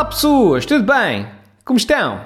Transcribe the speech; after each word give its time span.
Olá 0.00 0.08
pessoas, 0.08 0.64
tudo 0.64 0.90
bem? 0.90 1.26
Como 1.62 1.76
estão? 1.76 2.22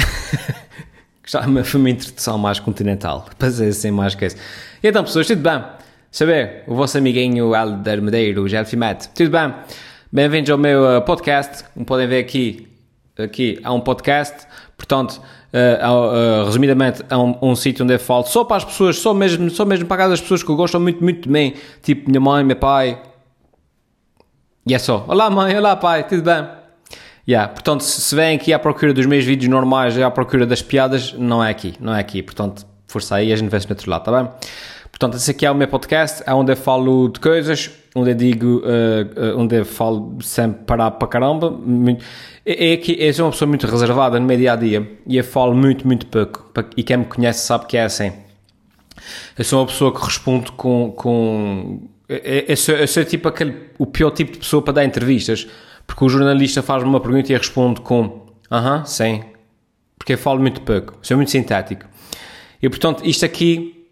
Já 1.28 1.42
foi 1.62 1.78
uma 1.78 1.90
introdução 1.90 2.38
mais 2.38 2.58
continental, 2.58 3.26
para 3.38 3.50
ser 3.50 3.68
assim 3.68 3.90
mais 3.90 4.14
que 4.14 4.24
isso. 4.24 4.36
Então 4.82 5.04
pessoas, 5.04 5.26
tudo 5.26 5.42
bem? 5.42 5.62
Saber, 6.10 6.64
o 6.66 6.74
vosso 6.74 6.96
amiguinho 6.96 7.54
Alder 7.54 8.00
Medeiro, 8.00 8.48
Gelfimet, 8.48 9.10
tudo 9.10 9.28
bem? 9.28 9.54
Bem-vindos 10.10 10.48
ao 10.48 10.56
meu 10.56 10.84
uh, 10.84 11.02
podcast, 11.02 11.64
como 11.74 11.84
podem 11.84 12.08
ver 12.08 12.20
aqui, 12.20 12.66
aqui 13.18 13.60
há 13.62 13.74
um 13.74 13.80
podcast, 13.80 14.46
portanto, 14.74 15.20
uh, 15.52 16.42
uh, 16.42 16.46
resumidamente, 16.46 17.02
é 17.10 17.16
um, 17.18 17.36
um 17.42 17.54
sítio 17.54 17.84
onde 17.84 17.92
eu 17.92 18.00
falo 18.00 18.24
só 18.24 18.42
para 18.42 18.56
as 18.56 18.64
pessoas, 18.64 18.96
só 18.96 19.12
mesmo, 19.12 19.50
só 19.50 19.66
mesmo 19.66 19.84
para 19.84 20.02
aquelas 20.02 20.20
pessoas 20.22 20.42
que 20.42 20.54
gostam 20.54 20.80
muito, 20.80 21.04
muito 21.04 21.24
de 21.24 21.28
mim, 21.28 21.52
tipo 21.82 22.08
minha 22.08 22.22
mãe, 22.22 22.42
meu 22.42 22.56
pai, 22.56 22.98
e 24.66 24.72
é 24.74 24.78
só, 24.78 25.04
olá 25.06 25.28
mãe, 25.28 25.54
olá 25.54 25.76
pai, 25.76 26.08
tudo 26.08 26.22
bem? 26.22 26.61
Yeah, 27.28 27.52
portanto, 27.52 27.82
se 27.82 28.14
vêm 28.14 28.36
aqui 28.36 28.52
à 28.52 28.58
procura 28.58 28.92
dos 28.92 29.06
meus 29.06 29.24
vídeos 29.24 29.48
normais 29.48 29.96
e 29.96 30.02
à 30.02 30.10
procura 30.10 30.44
das 30.44 30.60
piadas, 30.60 31.12
não 31.12 31.42
é 31.42 31.50
aqui, 31.50 31.74
não 31.78 31.94
é 31.94 32.00
aqui. 32.00 32.22
Portanto, 32.22 32.66
força 32.88 33.16
aí, 33.16 33.32
a 33.32 33.36
gente 33.36 33.48
vê-se 33.48 33.66
no 33.66 33.72
outro 33.72 33.90
lado, 33.90 34.04
tá 34.04 34.22
bem? 34.22 34.30
Portanto, 34.90 35.16
esse 35.16 35.30
aqui 35.30 35.46
é 35.46 35.50
o 35.50 35.54
meu 35.54 35.66
podcast, 35.66 36.22
é 36.26 36.34
onde 36.34 36.52
eu 36.52 36.56
falo 36.56 37.08
de 37.08 37.18
coisas, 37.18 37.70
onde 37.94 38.10
eu 38.10 38.14
digo, 38.14 38.58
uh, 38.58 39.34
uh, 39.34 39.40
onde 39.40 39.56
eu 39.56 39.64
falo 39.64 40.18
sempre 40.20 40.64
parar 40.64 40.90
para 40.92 41.08
caramba. 41.08 41.58
É, 42.44 42.72
é 42.72 42.76
que 42.76 42.92
eu 43.00 43.12
sou 43.14 43.26
uma 43.26 43.32
pessoa 43.32 43.48
muito 43.48 43.66
reservada 43.66 44.20
no 44.20 44.26
meu 44.26 44.36
dia 44.36 44.52
a 44.52 44.56
dia 44.56 44.90
e 45.06 45.16
eu 45.16 45.24
falo 45.24 45.54
muito, 45.54 45.86
muito 45.86 46.06
pouco. 46.06 46.52
E 46.76 46.82
quem 46.82 46.98
me 46.98 47.04
conhece 47.04 47.46
sabe 47.46 47.66
que 47.66 47.76
é 47.76 47.84
assim. 47.84 48.12
Eu 49.38 49.44
sou 49.44 49.60
uma 49.60 49.66
pessoa 49.66 49.92
que 49.92 50.04
responde 50.04 50.52
com. 50.52 50.92
com 50.92 51.88
eu, 52.08 52.18
eu, 52.48 52.56
sou, 52.56 52.74
eu 52.74 52.86
sou 52.86 53.04
tipo 53.04 53.28
aquele, 53.28 53.70
o 53.78 53.86
pior 53.86 54.10
tipo 54.10 54.32
de 54.32 54.38
pessoa 54.38 54.62
para 54.62 54.74
dar 54.74 54.84
entrevistas 54.84 55.48
porque 55.86 56.04
o 56.04 56.08
jornalista 56.08 56.62
faz-me 56.62 56.88
uma 56.88 57.00
pergunta 57.00 57.30
e 57.30 57.34
eu 57.34 57.38
respondo 57.38 57.80
com 57.80 58.26
aham, 58.50 58.78
uh 58.78 58.82
-huh, 58.82 58.86
sim, 58.86 59.24
porque 59.98 60.14
eu 60.14 60.18
falo 60.18 60.40
muito 60.40 60.60
pouco, 60.62 60.98
sou 61.02 61.16
muito 61.16 61.30
sintético. 61.30 61.86
E 62.62 62.68
portanto, 62.68 63.04
isto 63.04 63.24
aqui, 63.24 63.86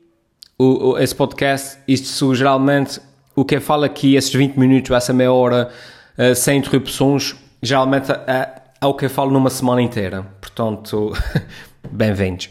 o, 0.59 0.91
o, 0.91 0.99
esse 0.99 1.15
podcast, 1.15 1.79
isto 1.89 2.35
geralmente, 2.35 3.01
o 3.35 3.45
que 3.45 3.57
eu 3.57 3.61
falo 3.61 3.85
aqui, 3.85 4.15
esses 4.15 4.33
20 4.33 4.57
minutos, 4.57 4.91
essa 4.91 5.13
meia 5.13 5.33
hora, 5.33 5.71
uh, 6.19 6.35
sem 6.35 6.59
interrupções, 6.59 7.35
geralmente 7.63 8.11
é, 8.11 8.61
é 8.81 8.87
o 8.87 8.95
que 8.95 9.07
eu 9.07 9.11
falo 9.11 9.31
numa 9.31 9.51
semana 9.51 9.83
inteira. 9.83 10.27
Portanto, 10.41 11.13
bem-vindos. 11.91 12.51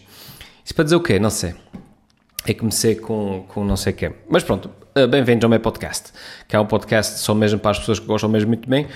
Isso 0.63 0.75
para 0.75 0.83
dizer 0.83 0.95
o 0.95 1.01
quê? 1.01 1.19
Não 1.19 1.29
sei. 1.29 1.55
É 2.45 2.53
comecei 2.53 2.95
com, 2.95 3.45
com 3.47 3.63
não 3.63 3.75
sei 3.75 3.93
o 3.93 3.95
quê. 3.95 4.11
Mas 4.29 4.43
pronto, 4.43 4.69
bem-vindos 5.09 5.43
ao 5.43 5.49
meu 5.49 5.59
podcast, 5.59 6.11
que 6.47 6.55
é 6.55 6.59
um 6.59 6.65
podcast 6.65 7.19
só 7.19 7.33
mesmo 7.33 7.59
para 7.59 7.71
as 7.71 7.79
pessoas 7.79 7.99
que 7.99 8.05
gostam 8.05 8.29
mesmo 8.29 8.49
muito 8.49 8.69
bem, 8.69 8.87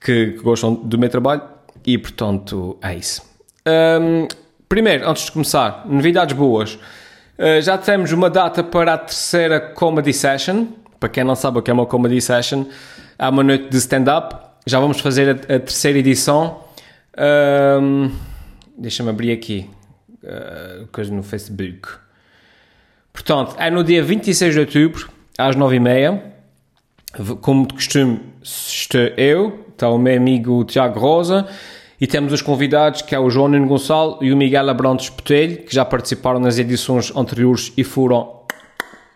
que, 0.00 0.32
que 0.32 0.42
gostam 0.42 0.74
do 0.74 0.98
meu 0.98 1.08
trabalho 1.08 1.42
e, 1.86 1.96
portanto, 1.96 2.78
é 2.82 2.94
isso. 2.94 3.22
Um, 3.66 4.28
primeiro, 4.68 5.08
antes 5.08 5.24
de 5.24 5.32
começar, 5.32 5.86
novidades 5.86 6.36
boas. 6.36 6.74
Uh, 7.38 7.60
já 7.60 7.78
temos 7.78 8.12
uma 8.12 8.28
data 8.28 8.62
para 8.64 8.94
a 8.94 8.98
terceira 8.98 9.60
Comedy 9.60 10.12
Session. 10.12 10.66
Para 10.98 11.08
quem 11.08 11.24
não 11.24 11.34
sabe 11.34 11.58
o 11.58 11.62
que 11.62 11.70
é 11.70 11.74
uma 11.74 11.86
Comedy 11.86 12.20
Session, 12.20 12.66
há 13.18 13.28
uma 13.28 13.42
noite 13.42 13.68
de 13.68 13.76
stand-up. 13.76 14.34
Já 14.66 14.80
vamos 14.80 15.00
fazer 15.00 15.28
a, 15.28 15.32
a 15.32 15.58
terceira 15.60 15.98
edição. 15.98 16.64
Um, 17.80 18.10
Deixa-me 18.76 19.10
abrir 19.10 19.32
aqui. 19.32 19.68
Uh, 20.22 20.86
coisa 20.88 21.12
no 21.12 21.22
Facebook. 21.22 21.88
Portanto, 23.12 23.56
é 23.58 23.70
no 23.70 23.82
dia 23.82 24.02
26 24.02 24.54
de 24.54 24.60
outubro, 24.60 25.08
às 25.38 25.56
9h30. 25.56 26.20
Como 27.40 27.66
de 27.66 27.74
costume, 27.74 28.20
estou 28.42 29.00
eu, 29.16 29.64
está 29.70 29.88
o 29.88 29.96
meu 29.96 30.14
amigo 30.14 30.62
Tiago 30.64 31.00
Rosa 31.00 31.48
e 32.00 32.06
temos 32.06 32.32
os 32.32 32.42
convidados 32.42 33.00
que 33.00 33.14
é 33.14 33.18
o 33.18 33.30
João 33.30 33.48
Nuno 33.48 33.66
Gonçalo 33.66 34.18
e 34.20 34.32
o 34.32 34.36
Miguel 34.36 34.68
Abrantes 34.68 35.08
Petelho, 35.08 35.64
que 35.64 35.74
já 35.74 35.84
participaram 35.84 36.38
nas 36.38 36.58
edições 36.58 37.14
anteriores 37.16 37.72
e 37.76 37.82
foram 37.82 38.42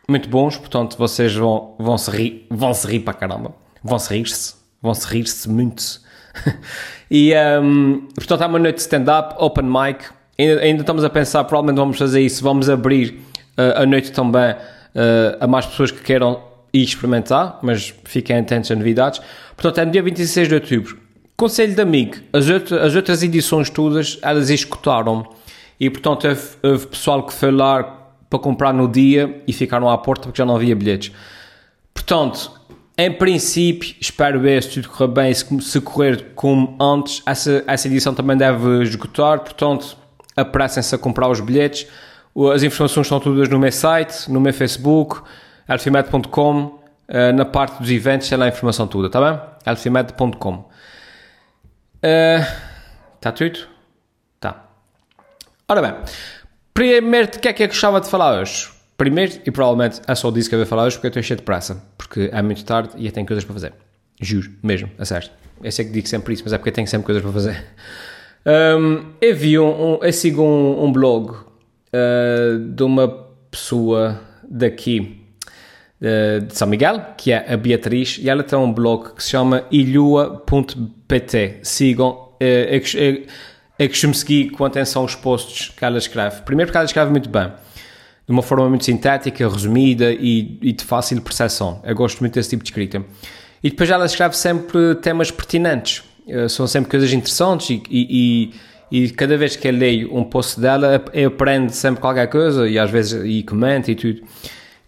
muito 0.09 0.29
bons, 0.29 0.57
portanto 0.57 0.97
vocês 0.97 1.35
vão, 1.35 1.75
vão, 1.79 1.99
se, 1.99 2.11
rir, 2.11 2.47
vão 2.51 2.73
se 2.73 2.87
rir 2.87 3.01
para 3.01 3.15
caramba, 3.15 3.55
vão 3.85 3.99
se 3.99 4.15
rir-se, 4.15 4.55
vão 4.81 4.95
se 4.95 5.07
rir-se 5.07 5.49
muito. 5.49 6.01
e 7.11 7.33
um, 7.63 8.09
portanto 8.15 8.43
há 8.43 8.47
uma 8.47 8.59
noite 8.59 8.77
de 8.77 8.83
stand-up, 8.83 9.35
open 9.39 9.65
mic, 9.65 10.07
ainda, 10.39 10.61
ainda, 10.63 10.81
estamos 10.81 11.05
a 11.05 11.11
pensar, 11.11 11.45
provavelmente 11.45 11.77
vamos 11.77 11.99
fazer 11.99 12.23
isso, 12.23 12.43
vamos 12.43 12.71
abrir 12.71 13.23
uh, 13.59 13.83
a 13.83 13.87
noite 13.87 14.13
também 14.13 14.57
uh, 14.95 15.37
a 15.41 15.47
mais 15.47 15.67
pessoas 15.67 15.91
que 15.91 16.01
queiram 16.03 16.43
ir 16.73 16.83
experimentar, 16.83 17.59
mas 17.63 17.95
fiquem 18.05 18.39
atentos 18.39 18.71
a 18.71 18.75
novidades. 18.75 19.21
Portanto, 19.57 19.79
é 19.79 19.85
no 19.85 19.93
dia 19.93 20.03
26 20.03 20.49
de 20.49 20.55
outubro. 20.55 20.99
Conselho 21.37 21.75
de 21.75 21.81
amigo, 21.81 22.17
as, 22.33 22.49
as 22.49 22.95
outras 22.95 23.23
edições 23.23 23.69
todas, 23.69 24.19
elas 24.23 24.49
escutaram 24.49 25.27
e, 25.79 25.91
portanto, 25.91 26.29
houve, 26.29 26.49
houve 26.63 26.87
pessoal 26.87 27.27
que 27.27 27.33
foi 27.33 27.51
lá 27.51 27.83
para 28.31 28.39
comprar 28.39 28.73
no 28.73 28.89
dia 28.89 29.43
e 29.47 29.53
ficaram 29.53 29.91
à 29.91 29.99
porta 29.99 30.23
porque 30.23 30.39
já 30.39 30.47
não 30.47 30.57
havia 30.57 30.75
bilhetes. 30.75 31.13
Portanto, 31.93 32.53
em 32.97 33.11
princípio, 33.11 33.95
espero 34.01 34.41
ver 34.41 34.63
se 34.63 34.81
tudo 34.81 34.89
correr 34.89 35.09
bem, 35.09 35.35
se, 35.35 35.61
se 35.61 35.81
correr 35.81 36.33
como 36.35 36.77
antes, 36.81 37.23
essa, 37.27 37.65
essa 37.67 37.89
edição 37.89 38.15
também 38.15 38.37
deve 38.37 38.83
esgotar, 38.83 39.41
portanto, 39.41 39.97
apressem-se 40.37 40.95
a 40.95 40.99
comprar 40.99 41.29
os 41.29 41.41
bilhetes. 41.41 41.87
As 42.55 42.63
informações 42.63 43.07
estão 43.07 43.21
todas 43.21 43.49
no 43.49 43.59
meu 43.59 43.71
site, 43.71 44.31
no 44.31 44.41
meu 44.41 44.55
Facebook, 44.55 45.21
alfimed.com, 45.69 46.65
uh, 46.65 46.81
na 47.35 47.45
parte 47.45 47.79
dos 47.79 47.91
eventos, 47.91 48.27
sei 48.27 48.39
lá 48.39 48.47
a 48.47 48.49
informação 48.49 48.87
toda, 48.87 49.11
tá 49.11 49.21
bem? 49.21 49.41
alfimed.com. 49.67 50.69
Está 53.15 53.31
uh, 53.31 53.33
tudo? 53.33 53.61
Tá. 54.41 54.65
Ora 55.69 55.83
bem, 55.83 55.95
primeiro, 56.73 57.31
de 57.31 57.39
que 57.39 57.49
é 57.49 57.53
que 57.53 57.63
eu 57.63 57.69
gostava 57.69 58.01
de 58.01 58.09
falar 58.09 58.41
hoje? 58.41 58.71
Primeiro, 58.97 59.41
e 59.45 59.51
provavelmente 59.51 60.01
é 60.07 60.15
só 60.15 60.31
disso 60.31 60.49
que 60.49 60.55
eu 60.55 60.61
vou 60.61 60.67
falar 60.67 60.85
hoje 60.85 60.97
porque 60.97 61.09
eu 61.09 61.11
estou 61.11 61.23
cheio 61.23 61.39
de 61.39 61.45
pressa, 61.45 61.83
porque 61.99 62.31
é 62.33 62.41
muito 62.41 62.65
tarde 62.65 62.91
e 62.97 63.07
eu 63.07 63.13
tenho 63.13 63.27
coisas 63.27 63.45
para 63.45 63.53
fazer. 63.53 63.75
Juro, 64.21 64.51
mesmo, 64.63 64.91
a 64.99 65.05
sério. 65.05 65.29
Eu 65.63 65.71
sei 65.71 65.85
que 65.85 65.93
digo 65.93 66.09
sempre 66.09 66.33
isso, 66.35 66.43
mas 66.45 66.53
é 66.53 66.59
porque 66.59 66.71
eu 66.71 66.75
tenho 66.75 66.87
sempre 66.87 67.07
coisas 67.07 67.23
para 67.23 67.33
fazer. 67.33 67.65
Um, 68.45 69.13
eu 69.21 69.37
vi 69.37 69.59
um, 69.59 69.95
um 69.95 69.99
eu 70.03 70.13
sigo 70.13 70.43
um, 70.43 70.85
um 70.85 70.93
blog 70.93 71.52
uh, 71.93 72.59
de 72.59 72.83
uma 72.83 73.09
pessoa 73.51 74.21
daqui 74.49 75.21
uh, 76.01 76.41
de 76.45 76.57
São 76.57 76.69
Miguel, 76.69 77.01
que 77.17 77.33
é 77.33 77.53
a 77.53 77.57
Beatriz, 77.57 78.19
e 78.21 78.29
ela 78.29 78.43
tem 78.43 78.59
um 78.59 78.73
blog 78.73 79.15
que 79.15 79.23
se 79.23 79.31
chama 79.31 79.65
ilua.pt. 79.71 81.61
Sigam, 81.63 82.31
é, 82.41 82.81
é, 82.97 83.23
é 83.79 83.89
costumo 83.89 84.15
seguir 84.15 84.51
com 84.51 84.65
atenção 84.65 85.05
os 85.05 85.15
posts 85.15 85.69
que 85.71 85.85
ela 85.85 85.99
escreve. 85.99 86.43
Primeiro 86.43 86.69
porque 86.69 86.79
ela 86.79 86.87
escreve 86.87 87.11
muito 87.11 87.29
bem, 87.29 87.49
de 88.27 88.33
uma 88.33 88.43
forma 88.43 88.69
muito 88.69 88.85
sintética, 88.85 89.49
resumida 89.49 90.13
e, 90.13 90.59
e 90.63 90.73
de 90.73 90.85
fácil 90.85 91.21
percepção. 91.21 91.81
Eu 91.85 91.95
gosto 91.95 92.21
muito 92.21 92.35
desse 92.35 92.51
tipo 92.51 92.63
de 92.63 92.71
escrita. 92.71 93.05
E 93.63 93.71
depois 93.71 93.91
ela 93.91 94.07
escreve 94.07 94.37
sempre 94.37 94.97
temas 94.97 95.31
pertinentes 95.31 96.03
eh, 96.27 96.49
são 96.49 96.67
sempre 96.67 96.91
coisas 96.91 97.13
interessantes 97.13 97.71
e, 97.71 97.83
e, 97.91 98.55
cada 99.11 99.37
vez 99.37 99.57
que 99.57 99.69
eu 99.69 99.73
leio 99.73 100.15
um 100.15 100.23
post 100.23 100.61
dela 100.61 101.03
eu 101.13 101.29
aprendo 101.29 101.71
sempre 101.71 102.01
qualquer 102.01 102.29
coisa 102.29 102.69
e 102.69 102.79
às 102.79 102.91
vezes 102.91 103.23
e 103.25 103.43
comento 103.43 103.91
e 103.91 103.95
tudo. 103.95 104.23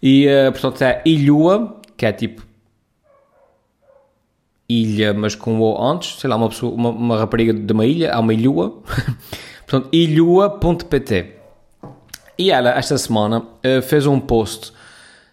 E 0.01 0.27
uh, 0.27 0.51
portanto 0.51 0.81
é 0.83 1.01
Ilhua, 1.05 1.81
que 1.97 2.05
é 2.05 2.11
tipo 2.11 2.45
ilha, 4.67 5.13
mas 5.13 5.35
com 5.35 5.59
o 5.59 5.91
antes, 5.91 6.19
sei 6.19 6.29
lá, 6.29 6.35
uma, 6.35 6.49
pessoa, 6.49 6.73
uma, 6.73 6.89
uma 6.89 7.17
rapariga 7.17 7.53
de 7.53 7.71
uma 7.71 7.85
ilha, 7.85 8.13
há 8.13 8.19
uma 8.19 8.33
ilhua. 8.33 8.81
portanto, 9.65 9.89
ilhua.pt. 9.91 11.33
E 12.37 12.51
ela, 12.51 12.71
esta 12.71 12.97
semana, 12.97 13.39
uh, 13.39 13.81
fez 13.83 14.05
um 14.05 14.19
post 14.19 14.71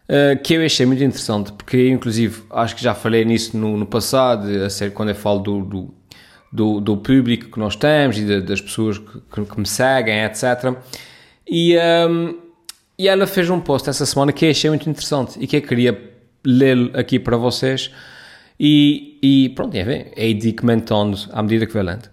uh, 0.09 0.41
que 0.43 0.55
eu 0.55 0.65
achei 0.65 0.87
muito 0.87 1.03
interessante, 1.03 1.53
porque 1.53 1.89
inclusive 1.89 2.43
acho 2.51 2.77
que 2.77 2.83
já 2.83 2.95
falei 2.95 3.25
nisso 3.25 3.57
no, 3.57 3.77
no 3.77 3.87
passado, 3.87 4.49
a 4.65 4.71
ser 4.71 4.93
quando 4.93 5.09
eu 5.09 5.15
falo 5.15 5.41
do, 5.41 5.63
do, 5.63 5.95
do, 6.53 6.81
do 6.81 6.97
público 6.97 7.51
que 7.51 7.59
nós 7.59 7.75
temos 7.75 8.19
e 8.19 8.25
de, 8.25 8.43
das 8.43 8.61
pessoas 8.61 8.99
que, 8.99 9.45
que, 9.45 9.59
me 9.59 9.67
seguem, 9.67 10.23
etc. 10.25 10.77
E, 11.49 11.77
um, 12.09 12.39
e 12.99 13.09
ela 13.09 13.27
fez 13.27 13.49
um 13.49 13.59
post 13.59 13.89
essa 13.89 14.05
semana 14.05 14.33
que 14.33 14.47
achei 14.47 14.69
muito 14.69 14.89
interessante 14.89 15.39
e 15.41 15.47
que 15.47 15.57
eu 15.57 15.63
queria 15.63 15.99
ler 16.45 16.91
aqui 16.95 17.19
para 17.19 17.37
vocês. 17.37 17.91
E, 18.61 19.19
e 19.23 19.49
pronto, 19.51 19.75
é, 19.75 20.13
é 20.15 20.33
de 20.33 20.53
comentando 20.53 21.19
à 21.33 21.43
medida 21.43 21.67
que 21.67 21.73
vai 21.73 21.83
lendo. 21.83 22.11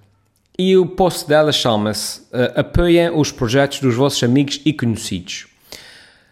E 0.58 0.76
o 0.76 0.86
post 0.86 1.28
dela 1.28 1.52
chama-se 1.52 2.22
uh, 2.22 2.60
Apoiem 2.60 3.12
os 3.12 3.32
projetos 3.32 3.80
dos 3.80 3.96
vossos 3.96 4.22
amigos 4.24 4.60
e 4.66 4.74
conhecidos. 4.74 5.48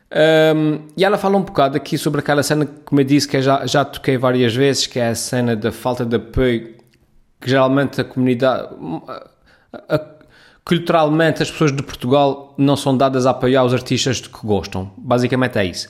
Um, 0.09 0.87
e 0.95 1.03
ela 1.03 1.17
fala 1.17 1.37
um 1.37 1.41
bocado 1.41 1.75
aqui 1.75 1.97
sobre 1.97 2.21
aquela 2.21 2.41
cena 2.41 2.65
que, 2.65 2.95
eu 2.95 3.03
disse, 3.03 3.27
que 3.27 3.37
eu 3.37 3.41
já, 3.41 3.65
já 3.65 3.83
toquei 3.83 4.17
várias 4.17 4.55
vezes, 4.55 4.87
que 4.87 4.99
é 4.99 5.09
a 5.09 5.15
cena 5.15 5.55
da 5.55 5.71
falta 5.71 6.05
de 6.05 6.15
apoio 6.15 6.76
que 7.39 7.49
geralmente 7.49 8.01
a 8.01 8.03
comunidade. 8.03 8.69
A, 9.07 9.95
a, 9.95 10.17
culturalmente, 10.63 11.41
as 11.41 11.49
pessoas 11.49 11.71
de 11.71 11.81
Portugal 11.81 12.53
não 12.57 12.75
são 12.75 12.95
dadas 12.95 13.25
a 13.25 13.31
apoiar 13.31 13.63
os 13.63 13.73
artistas 13.73 14.19
que 14.19 14.45
gostam. 14.45 14.91
Basicamente 14.97 15.57
é 15.57 15.65
isso. 15.65 15.87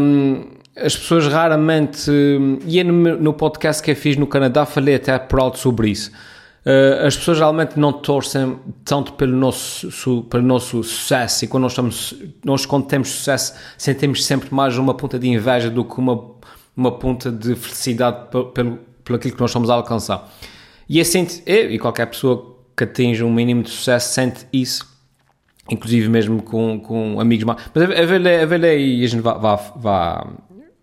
Um, 0.00 0.46
as 0.76 0.96
pessoas 0.96 1.26
raramente. 1.28 2.10
E 2.66 2.80
é 2.80 2.84
no, 2.84 3.16
no 3.16 3.32
podcast 3.32 3.82
que 3.82 3.92
eu 3.92 3.96
fiz 3.96 4.16
no 4.16 4.26
Canadá, 4.26 4.66
falei 4.66 4.96
até 4.96 5.18
por 5.18 5.38
alto 5.38 5.58
sobre 5.58 5.90
isso. 5.90 6.10
Uh, 6.66 7.06
as 7.06 7.16
pessoas 7.16 7.38
realmente 7.38 7.78
não 7.78 7.92
torcem 7.92 8.58
tanto 8.84 9.12
pelo 9.12 9.36
nosso, 9.36 10.24
pelo 10.24 10.42
nosso 10.42 10.82
sucesso 10.82 11.44
e 11.44 11.48
quando 11.48 11.62
nós, 11.62 11.72
estamos, 11.72 12.14
nós 12.44 12.66
quando 12.66 12.86
temos 12.86 13.08
sucesso 13.10 13.54
sentimos 13.78 14.24
sempre 14.24 14.52
mais 14.52 14.76
uma 14.76 14.92
ponta 14.92 15.16
de 15.16 15.28
inveja 15.28 15.70
do 15.70 15.84
que 15.84 15.96
uma, 15.96 16.28
uma 16.76 16.90
ponta 16.90 17.30
de 17.30 17.54
felicidade 17.54 18.16
pelo, 18.52 18.80
pelo 19.06 19.16
aquilo 19.16 19.34
que 19.34 19.40
nós 19.40 19.50
estamos 19.50 19.70
a 19.70 19.74
alcançar. 19.74 20.28
E 20.88 21.00
assim, 21.00 21.26
eu 21.46 21.70
e 21.70 21.78
qualquer 21.78 22.06
pessoa 22.06 22.56
que 22.76 22.84
atinja 22.84 23.24
um 23.24 23.32
mínimo 23.32 23.62
de 23.62 23.70
sucesso 23.70 24.12
sente 24.12 24.46
isso, 24.52 24.86
inclusive 25.70 26.08
mesmo 26.08 26.42
com, 26.42 26.78
com 26.78 27.18
amigos 27.18 27.44
mais. 27.44 27.62
Mas 27.72 27.84
a, 27.84 27.86
ver, 27.86 28.64
a 28.64 28.66
aí 28.66 29.00
e 29.00 29.04
a 29.04 29.08
gente 29.08 29.22
vá, 29.22 29.34
vá, 29.34 29.56
vá, 29.56 30.26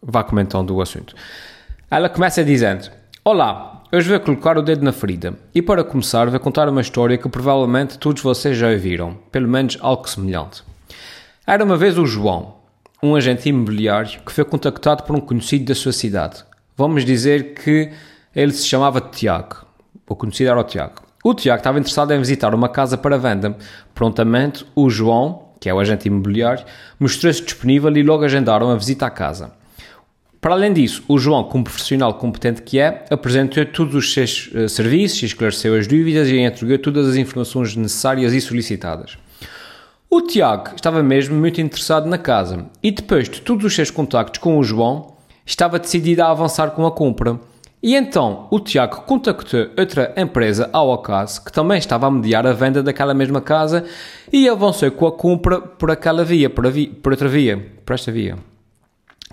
vá 0.02 0.24
comentando 0.24 0.72
o 0.72 0.81
assunto. 0.81 1.14
Ela 1.92 2.10
começa 2.10 2.44
dizendo: 2.44 2.90
Olá, 3.24 3.84
Hoje 3.96 4.10
vou 4.10 4.20
colocar 4.20 4.58
o 4.58 4.64
dedo 4.64 4.84
na 4.84 4.92
ferida 4.92 5.36
e, 5.54 5.62
para 5.62 5.84
começar, 5.84 6.28
vou 6.28 6.40
contar 6.40 6.68
uma 6.68 6.81
história 6.81 7.16
que 7.16 7.30
provavelmente 7.30 8.00
todos 8.00 8.24
vocês 8.24 8.58
já 8.58 8.68
ouviram, 8.68 9.20
pelo 9.31 9.48
menos 9.48 9.78
algo 9.80 10.10
semelhante. 10.10 10.64
Era 11.46 11.64
uma 11.64 11.78
vez 11.78 11.96
o 11.96 12.06
João, 12.08 12.56
um 13.04 13.16
agente 13.16 13.48
imobiliário 13.48 14.20
que 14.22 14.31
foi 14.31 14.44
contactado 14.46 15.04
por 15.04 15.16
um 15.16 15.20
conhecido 15.20 15.66
da 15.66 15.75
sua 15.75 15.92
cidade. 15.92 16.44
Vamos 16.75 17.06
dizer 17.06 17.54
que 17.54 17.92
ele 18.36 18.52
se 18.52 18.68
chamava 18.68 19.02
Tiago. 19.02 19.66
O 20.08 20.16
conhecido 20.16 20.50
era 20.50 20.60
o 20.60 20.64
Tiago. 20.64 21.02
O 21.24 21.34
Tiago 21.34 21.60
estava 21.60 21.80
interessado 21.80 22.12
em 22.12 22.20
visitar 22.20 22.54
uma 22.54 22.68
casa 22.68 22.98
para 22.98 23.18
venda. 23.18 23.56
Prontamente, 23.96 24.66
o 24.76 24.90
João, 24.90 25.44
que 25.60 25.70
é 25.70 25.74
o 25.74 25.80
agente 25.80 26.08
imobiliário, 26.08 26.66
mostrou-se 27.00 27.42
disponível 27.42 27.96
e 27.96 28.04
logo 28.04 28.26
agendaram 28.26 28.70
a 28.70 28.76
visita 28.76 29.06
à 29.06 29.10
casa. 29.10 29.54
Para 30.42 30.56
além 30.56 30.74
disso, 30.74 31.02
o 31.08 31.18
João, 31.18 31.46
como 31.46 31.64
profissional 31.64 32.16
competente 32.16 32.62
que 32.62 32.78
é, 32.78 33.06
apresentou 33.10 33.66
todos 33.66 33.96
os 33.96 34.14
seus 34.14 34.48
uh, 34.48 34.68
serviços, 34.68 35.24
esclareceu 35.24 35.74
as 35.74 35.88
dúvidas 35.88 36.28
e 36.28 36.38
entregou 36.38 36.78
todas 36.78 37.08
as 37.08 37.16
informações 37.16 37.78
necessárias 37.78 38.34
e 38.34 38.42
solicitadas. 38.42 39.18
O 40.10 40.22
Tiago 40.22 40.76
estava 40.76 41.02
mesmo 41.02 41.38
muito 41.38 41.62
interessado 41.62 42.10
na 42.10 42.18
casa 42.18 42.66
e 42.84 42.92
depois 42.92 43.30
de 43.30 43.40
todos 43.40 43.64
os 43.64 43.74
seus 43.74 43.90
contactos 43.90 44.42
com 44.42 44.60
o 44.60 44.64
João, 44.64 45.14
estava 45.46 45.80
decidido 45.80 46.22
a 46.22 46.32
avançar 46.32 46.72
com 46.72 46.86
a 46.86 46.92
compra. 46.92 47.40
E 47.84 47.96
então 47.96 48.48
o 48.50 48.62
Tiago 48.62 49.02
contactou 49.02 49.68
outra 49.78 50.14
empresa 50.16 50.70
ao 50.72 50.94
acaso 50.94 51.44
que 51.44 51.52
também 51.52 51.78
estava 51.78 52.08
a 52.08 52.12
mediar 52.12 52.48
a 52.48 52.54
venda 52.54 52.82
daquela 52.82 53.14
mesma 53.14 53.42
casa 53.42 53.84
e 54.32 54.48
avançou 54.48 54.90
com 54.90 55.06
a 55.06 55.12
compra 55.12 55.60
por 55.60 55.92
aquela 55.92 56.24
via, 56.24 56.50
por, 56.50 56.64
por 57.02 57.12
outra 57.12 57.28
via, 57.28 57.74
por 57.86 57.94
esta 57.94 58.10
via. 58.10 58.38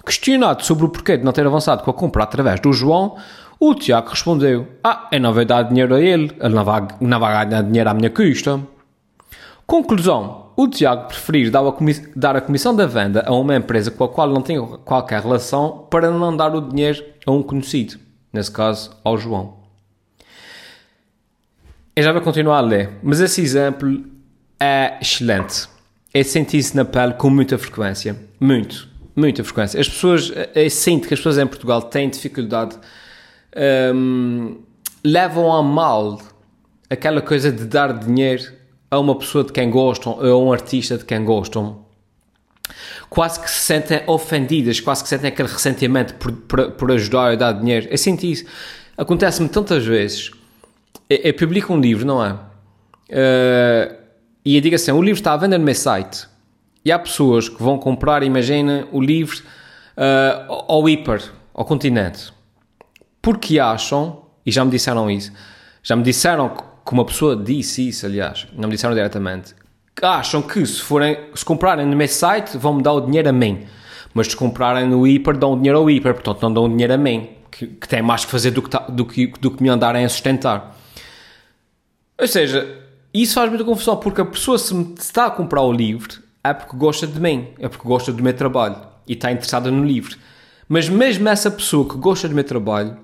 Questionado 0.04 0.64
sobre 0.64 0.84
o 0.84 0.88
porquê 0.88 1.16
de 1.16 1.24
não 1.24 1.30
ter 1.30 1.46
avançado 1.46 1.84
com 1.84 1.92
a 1.92 1.94
compra 1.94 2.24
através 2.24 2.58
do 2.58 2.72
João, 2.72 3.16
o 3.60 3.72
Tiago 3.72 4.08
respondeu: 4.08 4.66
Ah, 4.82 5.08
eu 5.12 5.20
não 5.20 5.32
vou 5.32 5.44
dar 5.44 5.62
dinheiro 5.62 5.94
a 5.94 6.00
ele, 6.00 6.32
ele 6.40 6.54
não 6.54 6.64
vai, 6.64 6.88
não 7.00 7.20
vai 7.20 7.46
ganhar 7.46 7.62
dinheiro 7.62 7.88
à 7.88 7.94
minha 7.94 8.10
custa. 8.10 8.58
Conclusão: 9.64 10.46
o 10.56 10.66
Tiago 10.66 11.06
preferir 11.06 11.52
dar 11.52 11.64
a, 11.64 11.74
dar 12.16 12.34
a 12.34 12.40
comissão 12.40 12.74
da 12.74 12.86
venda 12.86 13.22
a 13.24 13.32
uma 13.32 13.54
empresa 13.54 13.92
com 13.92 14.02
a 14.02 14.08
qual 14.08 14.28
não 14.28 14.42
tem 14.42 14.60
qualquer 14.84 15.22
relação 15.22 15.86
para 15.88 16.10
não 16.10 16.36
dar 16.36 16.52
o 16.56 16.60
dinheiro 16.60 17.04
a 17.24 17.30
um 17.30 17.42
conhecido, 17.44 18.09
nesse 18.32 18.50
caso 18.50 18.90
ao 19.04 19.16
João. 19.16 19.58
Eu 21.94 22.02
já 22.02 22.12
vou 22.12 22.22
continuar 22.22 22.58
a 22.58 22.62
ler, 22.62 22.90
mas 23.02 23.20
esse 23.20 23.40
exemplo 23.40 24.04
é 24.58 24.98
excelente. 25.00 25.68
É 26.12 26.22
sentir-se 26.22 26.76
na 26.76 26.84
pele 26.84 27.14
com 27.14 27.30
muita 27.30 27.58
frequência. 27.58 28.16
Muito 28.38 28.90
muita 29.20 29.44
frequência. 29.44 29.80
As 29.80 29.88
pessoas, 29.88 30.32
eu 30.54 30.70
sinto 30.70 31.06
que 31.06 31.14
as 31.14 31.20
pessoas 31.20 31.38
em 31.38 31.46
Portugal 31.46 31.82
têm 31.82 32.08
dificuldade, 32.08 32.76
um, 33.94 34.58
levam 35.04 35.52
a 35.52 35.62
mal 35.62 36.20
aquela 36.88 37.20
coisa 37.20 37.52
de 37.52 37.64
dar 37.66 37.92
dinheiro 37.98 38.52
a 38.90 38.98
uma 38.98 39.16
pessoa 39.16 39.44
de 39.44 39.52
quem 39.52 39.70
gostam, 39.70 40.18
a 40.20 40.36
um 40.36 40.52
artista 40.52 40.98
de 40.98 41.04
quem 41.04 41.24
gostam. 41.24 41.84
Quase 43.08 43.40
que 43.40 43.50
se 43.50 43.60
sentem 43.60 44.02
ofendidas, 44.06 44.80
quase 44.80 45.02
que 45.02 45.08
sentem 45.08 45.28
aquele 45.28 45.48
ressentimento 45.48 46.14
por, 46.14 46.32
por, 46.32 46.70
por 46.72 46.92
ajudar 46.92 47.32
a 47.32 47.34
dar 47.34 47.52
dinheiro. 47.52 47.88
Eu 47.90 47.98
sinto 47.98 48.24
isso. 48.24 48.44
Acontece-me 48.96 49.48
tantas 49.48 49.84
vezes. 49.84 50.30
Eu, 51.08 51.18
eu, 51.18 51.34
publico 51.34 51.72
um 51.72 51.80
livro, 51.80 52.06
não 52.06 52.24
é? 52.24 52.32
Uh, 52.32 53.96
e 54.44 54.56
eu 54.56 54.60
digo 54.60 54.74
assim: 54.76 54.92
o 54.92 55.02
livro 55.02 55.20
está 55.20 55.32
à 55.32 55.36
venda 55.36 55.58
no 55.58 55.64
meu 55.64 55.74
site 55.74 56.28
e 56.84 56.90
há 56.90 56.98
pessoas 56.98 57.48
que 57.48 57.62
vão 57.62 57.78
comprar, 57.78 58.22
imagina, 58.22 58.86
o 58.92 59.00
livro 59.00 59.36
uh, 59.96 60.52
ao 60.68 60.88
hiper, 60.88 61.22
ao 61.52 61.64
continente, 61.64 62.32
porque 63.20 63.58
acham, 63.58 64.22
e 64.44 64.50
já 64.50 64.64
me 64.64 64.70
disseram 64.70 65.10
isso, 65.10 65.32
já 65.82 65.94
me 65.94 66.02
disseram 66.02 66.48
que 66.48 66.92
uma 66.92 67.04
pessoa 67.04 67.36
disse 67.36 67.88
isso, 67.88 68.06
aliás, 68.06 68.46
não 68.54 68.68
me 68.68 68.74
disseram 68.74 68.94
diretamente, 68.94 69.54
acham 70.04 70.42
que 70.42 70.64
se, 70.64 70.80
forem, 70.80 71.18
se 71.34 71.44
comprarem 71.44 71.86
no 71.86 71.96
meu 71.96 72.08
site 72.08 72.56
vão 72.56 72.74
me 72.74 72.82
dar 72.82 72.92
o 72.92 73.00
dinheiro 73.00 73.28
a 73.28 73.32
mim, 73.32 73.66
mas 74.14 74.28
se 74.28 74.36
comprarem 74.36 74.88
no 74.88 75.06
hiper 75.06 75.36
dão 75.36 75.54
o 75.54 75.56
dinheiro 75.56 75.78
ao 75.78 75.90
hiper, 75.90 76.14
portanto 76.14 76.42
não 76.42 76.52
dão 76.52 76.64
o 76.64 76.68
dinheiro 76.68 76.94
a 76.94 76.98
mim, 76.98 77.28
que, 77.50 77.66
que 77.66 77.88
tem 77.88 78.02
mais 78.02 78.24
que 78.24 78.30
fazer 78.30 78.50
do 78.50 78.62
que, 78.62 78.76
do, 78.90 79.04
que, 79.04 79.26
do 79.26 79.50
que 79.50 79.62
me 79.62 79.68
andarem 79.68 80.04
a 80.04 80.08
sustentar. 80.08 80.76
Ou 82.18 82.26
seja, 82.26 82.78
isso 83.12 83.34
faz 83.34 83.48
muita 83.48 83.64
confusão, 83.64 83.96
porque 83.96 84.20
a 84.20 84.24
pessoa 84.24 84.58
se 84.58 84.74
está 84.98 85.26
a 85.26 85.30
comprar 85.30 85.62
o 85.62 85.72
livro 85.72 86.22
é 86.42 86.54
porque 86.54 86.76
gosta 86.76 87.06
de 87.06 87.20
mim, 87.20 87.48
é 87.58 87.68
porque 87.68 87.86
gosta 87.86 88.12
do 88.12 88.22
meu 88.22 88.32
trabalho 88.32 88.76
e 89.06 89.12
está 89.12 89.30
interessada 89.30 89.70
no 89.70 89.84
livro. 89.84 90.16
Mas 90.68 90.88
mesmo 90.88 91.28
essa 91.28 91.50
pessoa 91.50 91.88
que 91.88 91.96
gosta 91.96 92.28
do 92.28 92.34
meu 92.34 92.44
trabalho 92.44 92.96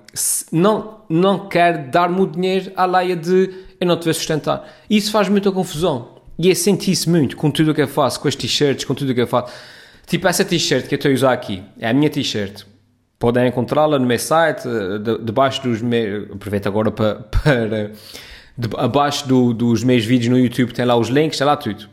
não, 0.51 1.01
não 1.09 1.47
quer 1.49 1.89
dar-me 1.89 2.21
o 2.21 2.25
dinheiro 2.25 2.71
à 2.75 2.85
laia 2.85 3.15
de 3.15 3.65
eu 3.79 3.85
não 3.85 3.97
te 3.97 4.05
vou 4.05 4.13
sustentar. 4.13 4.65
Isso 4.89 5.11
faz 5.11 5.29
muita 5.29 5.51
confusão. 5.51 6.16
E 6.37 6.49
eu 6.49 6.55
senti 6.55 6.91
isso 6.91 7.09
muito 7.09 7.35
com 7.35 7.49
tudo 7.49 7.71
o 7.71 7.73
que 7.73 7.81
eu 7.81 7.87
faço, 7.87 8.19
com 8.19 8.27
as 8.27 8.35
t-shirts, 8.35 8.85
com 8.85 8.93
tudo 8.93 9.11
o 9.11 9.15
que 9.15 9.21
eu 9.21 9.27
faço. 9.27 9.53
Tipo, 10.05 10.27
essa 10.27 10.45
t-shirt 10.45 10.87
que 10.87 10.95
eu 10.95 10.97
estou 10.97 11.11
a 11.11 11.13
usar 11.13 11.33
aqui, 11.33 11.63
é 11.79 11.89
a 11.89 11.93
minha 11.93 12.09
t-shirt. 12.09 12.63
Podem 13.19 13.47
encontrá-la 13.47 13.97
no 13.97 14.05
meu 14.05 14.19
site, 14.19 14.63
debaixo 15.23 15.63
dos 15.63 15.81
meus. 15.81 16.31
Aproveito 16.31 16.67
agora 16.67 16.91
para. 16.91 17.15
para 17.43 17.91
de, 18.55 18.69
abaixo 18.75 19.27
do, 19.27 19.53
dos 19.53 19.83
meus 19.83 20.03
vídeos 20.03 20.31
no 20.31 20.39
YouTube, 20.39 20.73
tem 20.73 20.83
lá 20.83 20.95
os 20.95 21.09
links, 21.09 21.35
está 21.35 21.45
lá 21.45 21.55
tudo 21.55 21.87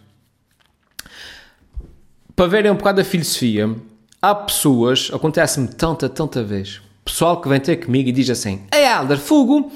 para 2.34 2.46
verem 2.46 2.70
um 2.70 2.74
bocado 2.74 3.00
a 3.00 3.04
filosofia, 3.04 3.74
há 4.20 4.34
pessoas, 4.34 5.10
acontece-me 5.12 5.68
tanta, 5.68 6.08
tanta 6.08 6.42
vez, 6.42 6.80
pessoal 7.04 7.40
que 7.40 7.48
vem 7.48 7.60
ter 7.60 7.76
comigo 7.76 8.08
e 8.08 8.12
diz 8.12 8.28
assim: 8.30 8.62
Ei 8.72 8.86
Alder, 8.86 9.18
Fugo, 9.18 9.72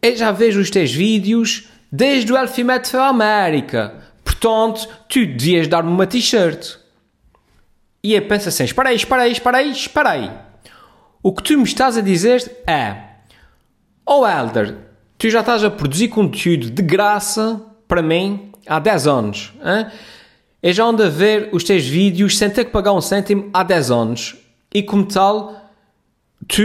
eu 0.00 0.16
já 0.16 0.30
vejo 0.30 0.60
os 0.60 0.70
teus 0.70 0.92
vídeos 0.92 1.68
desde 1.90 2.32
o 2.32 2.36
Elfimet 2.36 2.88
foi 2.88 3.00
à 3.00 3.08
América, 3.08 3.94
portanto, 4.24 4.88
tu 5.08 5.26
devias 5.26 5.68
dar-me 5.68 5.90
uma 5.90 6.06
t-shirt. 6.06 6.76
E 8.02 8.14
eu 8.14 8.22
penso 8.22 8.48
assim: 8.48 8.64
espera 8.64 8.90
aí, 8.90 8.96
espera 8.96 9.22
aí, 9.22 9.32
espera 9.32 9.58
aí, 9.58 9.70
espera 9.72 10.10
aí. 10.10 10.30
O 11.22 11.32
que 11.32 11.42
tu 11.42 11.56
me 11.58 11.64
estás 11.64 11.96
a 11.96 12.00
dizer 12.00 12.62
é: 12.66 12.96
Oh 14.06 14.26
Elder, 14.26 14.76
tu 15.18 15.28
já 15.28 15.40
estás 15.40 15.64
a 15.64 15.70
produzir 15.70 16.08
conteúdo 16.08 16.70
de 16.70 16.82
graça 16.82 17.60
para 17.88 18.02
mim 18.02 18.52
há 18.66 18.78
10 18.78 19.06
anos. 19.06 19.52
Hein? 19.60 19.86
Eu 20.62 20.72
já 20.72 20.84
ando 20.84 21.02
a 21.02 21.08
ver 21.08 21.48
os 21.52 21.64
teus 21.64 21.86
vídeos 21.86 22.38
sem 22.38 22.50
ter 22.50 22.64
que 22.64 22.70
pagar 22.70 22.92
um 22.92 23.00
cêntimo 23.00 23.50
há 23.52 23.62
10 23.62 23.90
anos. 23.90 24.36
E 24.72 24.82
como 24.82 25.06
tal, 25.06 25.70
tu, 26.46 26.62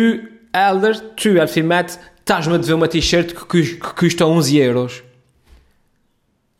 Elder, 0.53 0.99
tu, 1.15 1.29
Elfimet, 1.29 1.97
estás-me 2.19 2.55
a 2.55 2.57
dever 2.57 2.73
uma 2.73 2.87
t-shirt 2.87 3.33
que, 3.33 3.77
que 3.77 3.93
custa 3.95 4.25
11 4.25 4.57
euros. 4.57 5.03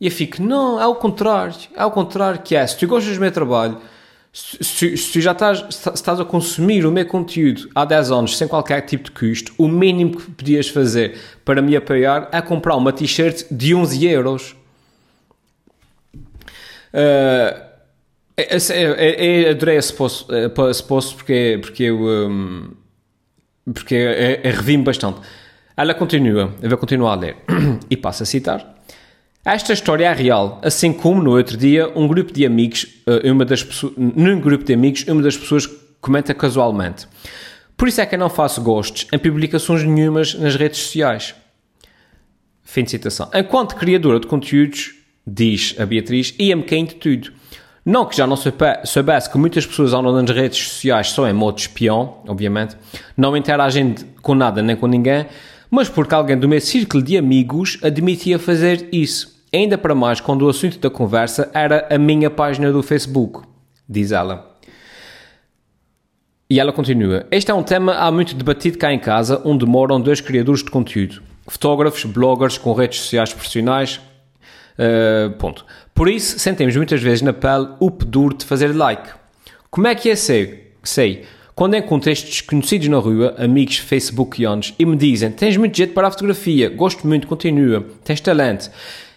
E 0.02 0.06
eu 0.06 0.10
fico, 0.10 0.42
não, 0.42 0.80
é 0.80 0.86
o 0.88 0.96
contrário. 0.96 1.54
É 1.76 1.84
o 1.84 1.90
contrário 1.92 2.42
que 2.42 2.56
é. 2.56 2.66
Se 2.66 2.76
tu 2.76 2.88
gostas 2.88 3.14
do 3.14 3.20
meu 3.20 3.30
trabalho, 3.30 3.78
se, 4.32 4.58
se, 4.60 4.96
se 4.96 5.12
tu 5.12 5.20
já 5.20 5.30
estás, 5.30 5.64
estás 5.94 6.18
a 6.18 6.24
consumir 6.24 6.84
o 6.84 6.90
meu 6.90 7.06
conteúdo 7.06 7.70
há 7.72 7.84
10 7.84 8.10
anos 8.10 8.36
sem 8.36 8.48
qualquer 8.48 8.80
tipo 8.80 9.04
de 9.04 9.12
custo, 9.12 9.54
o 9.56 9.68
mínimo 9.68 10.16
que 10.16 10.28
podias 10.28 10.66
fazer 10.66 11.16
para 11.44 11.62
me 11.62 11.76
apoiar 11.76 12.28
é 12.32 12.42
comprar 12.42 12.74
uma 12.74 12.92
t-shirt 12.92 13.44
de 13.48 13.76
11 13.76 14.04
euros. 14.08 14.56
Uh, 16.92 17.62
eu, 18.36 19.50
adorei 19.52 19.76
esse 19.76 19.92
post, 19.92 20.26
esse 20.68 20.82
post 20.82 21.14
porque, 21.14 21.60
porque 21.62 21.84
eu, 21.84 22.00
um, 22.00 22.72
porque 23.72 23.94
eu, 23.94 24.10
eu 24.50 24.52
revi-me 24.52 24.82
bastante. 24.82 25.20
Ela 25.76 25.94
continua, 25.94 26.52
eu 26.60 26.68
vou 26.68 26.78
continuar 26.78 27.12
a 27.12 27.14
ler, 27.14 27.36
e 27.88 27.96
passo 27.96 28.24
a 28.24 28.26
citar. 28.26 28.72
Esta 29.44 29.72
história 29.72 30.06
é 30.06 30.12
real, 30.12 30.60
assim 30.62 30.92
como 30.92 31.20
no 31.20 31.32
outro 31.36 31.56
dia 31.56 31.90
um 31.96 32.06
grupo 32.06 32.32
de 32.32 32.46
amigos, 32.46 32.86
uma 33.24 33.44
das 33.44 33.64
pessoas, 33.64 33.92
num 33.96 34.40
grupo 34.40 34.62
de 34.62 34.72
amigos, 34.72 35.04
uma 35.08 35.20
das 35.20 35.36
pessoas 35.36 35.68
comenta 36.00 36.32
casualmente. 36.32 37.08
Por 37.76 37.88
isso 37.88 38.00
é 38.00 38.06
que 38.06 38.14
eu 38.14 38.20
não 38.20 38.30
faço 38.30 38.62
gostos 38.62 39.08
em 39.12 39.18
publicações 39.18 39.82
nenhumas 39.82 40.34
nas 40.34 40.54
redes 40.54 40.78
sociais. 40.78 41.34
Fim 42.62 42.84
de 42.84 42.90
citação. 42.90 43.28
Enquanto 43.34 43.74
criadora 43.74 44.20
de 44.20 44.28
conteúdos, 44.28 44.94
diz 45.26 45.74
a 45.76 45.84
Beatriz, 45.84 46.32
ia-me 46.38 46.62
de 46.62 46.94
tudo. 46.94 47.32
Não 47.84 48.06
que 48.06 48.16
já 48.16 48.28
não 48.28 48.36
soubesse 48.36 49.28
que 49.28 49.36
muitas 49.36 49.66
pessoas 49.66 49.92
andam 49.92 50.12
nas 50.12 50.30
redes 50.30 50.68
sociais 50.68 51.08
só 51.08 51.28
em 51.28 51.32
modo 51.32 51.58
espião, 51.58 52.18
obviamente, 52.28 52.76
não 53.16 53.36
interagem 53.36 53.96
com 54.22 54.36
nada 54.36 54.62
nem 54.62 54.76
com 54.76 54.86
ninguém, 54.86 55.26
mas 55.72 55.88
porque 55.88 56.14
alguém 56.14 56.36
do 56.36 56.46
meu 56.46 56.60
círculo 56.60 57.02
de 57.02 57.16
amigos 57.16 57.78
admitia 57.82 58.38
fazer 58.38 58.90
isso. 58.92 59.42
Ainda 59.50 59.78
para 59.78 59.94
mais 59.94 60.20
quando 60.20 60.42
o 60.42 60.48
assunto 60.50 60.78
da 60.78 60.90
conversa 60.90 61.50
era 61.54 61.88
a 61.90 61.96
minha 61.96 62.28
página 62.28 62.70
do 62.70 62.82
Facebook, 62.82 63.40
diz 63.88 64.12
ela. 64.12 64.54
E 66.50 66.60
ela 66.60 66.74
continua: 66.74 67.26
Este 67.30 67.50
é 67.50 67.54
um 67.54 67.62
tema 67.62 67.94
há 67.94 68.12
muito 68.12 68.34
debatido 68.34 68.76
cá 68.76 68.92
em 68.92 68.98
casa, 68.98 69.40
onde 69.46 69.64
moram 69.64 69.98
dois 69.98 70.20
criadores 70.20 70.62
de 70.62 70.70
conteúdo, 70.70 71.22
fotógrafos, 71.48 72.04
bloggers 72.04 72.58
com 72.58 72.74
redes 72.74 73.00
sociais 73.00 73.32
profissionais, 73.32 73.98
Uh, 74.72 75.30
ponto. 75.32 75.66
Por 75.94 76.08
isso, 76.08 76.38
sentimos 76.38 76.74
muitas 76.74 77.02
vezes 77.02 77.20
na 77.20 77.34
pele 77.34 77.68
o 77.78 77.90
peduro 77.90 78.34
de 78.34 78.46
fazer 78.46 78.74
like. 78.74 79.10
Como 79.70 79.86
é 79.86 79.94
que 79.94 80.08
é 80.08 80.16
sei? 80.16 80.72
Sei. 80.82 81.26
Quando 81.54 81.76
encontro 81.76 82.10
estes 82.10 82.30
desconhecidos 82.30 82.88
na 82.88 82.98
rua, 82.98 83.34
amigos 83.38 83.76
facebookianos, 83.76 84.74
e 84.78 84.86
me 84.86 84.96
dizem 84.96 85.30
tens 85.30 85.56
muito 85.56 85.76
jeito 85.76 85.92
para 85.92 86.08
a 86.08 86.10
fotografia, 86.10 86.70
gosto 86.70 87.06
muito, 87.06 87.26
continua, 87.26 87.86
tens 88.02 88.20
talento. 88.20 88.70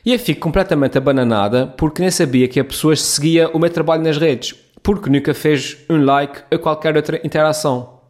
E 0.05 0.11
eu 0.13 0.19
fico 0.19 0.41
completamente 0.41 0.97
abananada 0.97 1.65
porque 1.65 2.01
nem 2.01 2.11
sabia 2.11 2.47
que 2.47 2.59
a 2.59 2.65
pessoa 2.65 2.95
seguia 2.95 3.49
o 3.49 3.57
meu 3.57 3.69
trabalho 3.69 4.03
nas 4.03 4.17
redes, 4.17 4.53
porque 4.83 5.09
nunca 5.09 5.33
fez 5.33 5.77
um 5.89 6.03
like 6.03 6.43
a 6.51 6.57
qualquer 6.57 6.95
outra 6.95 7.19
interação. 7.23 8.01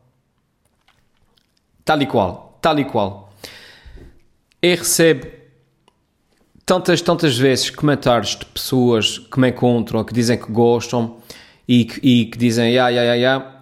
Tal 1.86 2.02
e 2.02 2.06
qual, 2.08 2.58
tal 2.62 2.80
e 2.80 2.86
qual. 2.86 3.32
Eu 4.60 4.76
recebo 4.76 5.28
tantas, 6.66 7.00
tantas 7.00 7.38
vezes 7.38 7.70
comentários 7.70 8.36
de 8.36 8.46
pessoas 8.46 9.20
que 9.20 9.40
me 9.40 9.50
encontram, 9.50 10.04
que 10.04 10.14
dizem 10.14 10.38
que 10.38 10.52
gostam 10.52 11.18
e 11.68 11.86
que, 11.86 12.00
e 12.06 12.26
que 12.26 12.38
dizem, 12.38 12.74
ya, 12.74 12.90
ya, 12.90 13.04
ya, 13.04 13.16
ya, 13.16 13.55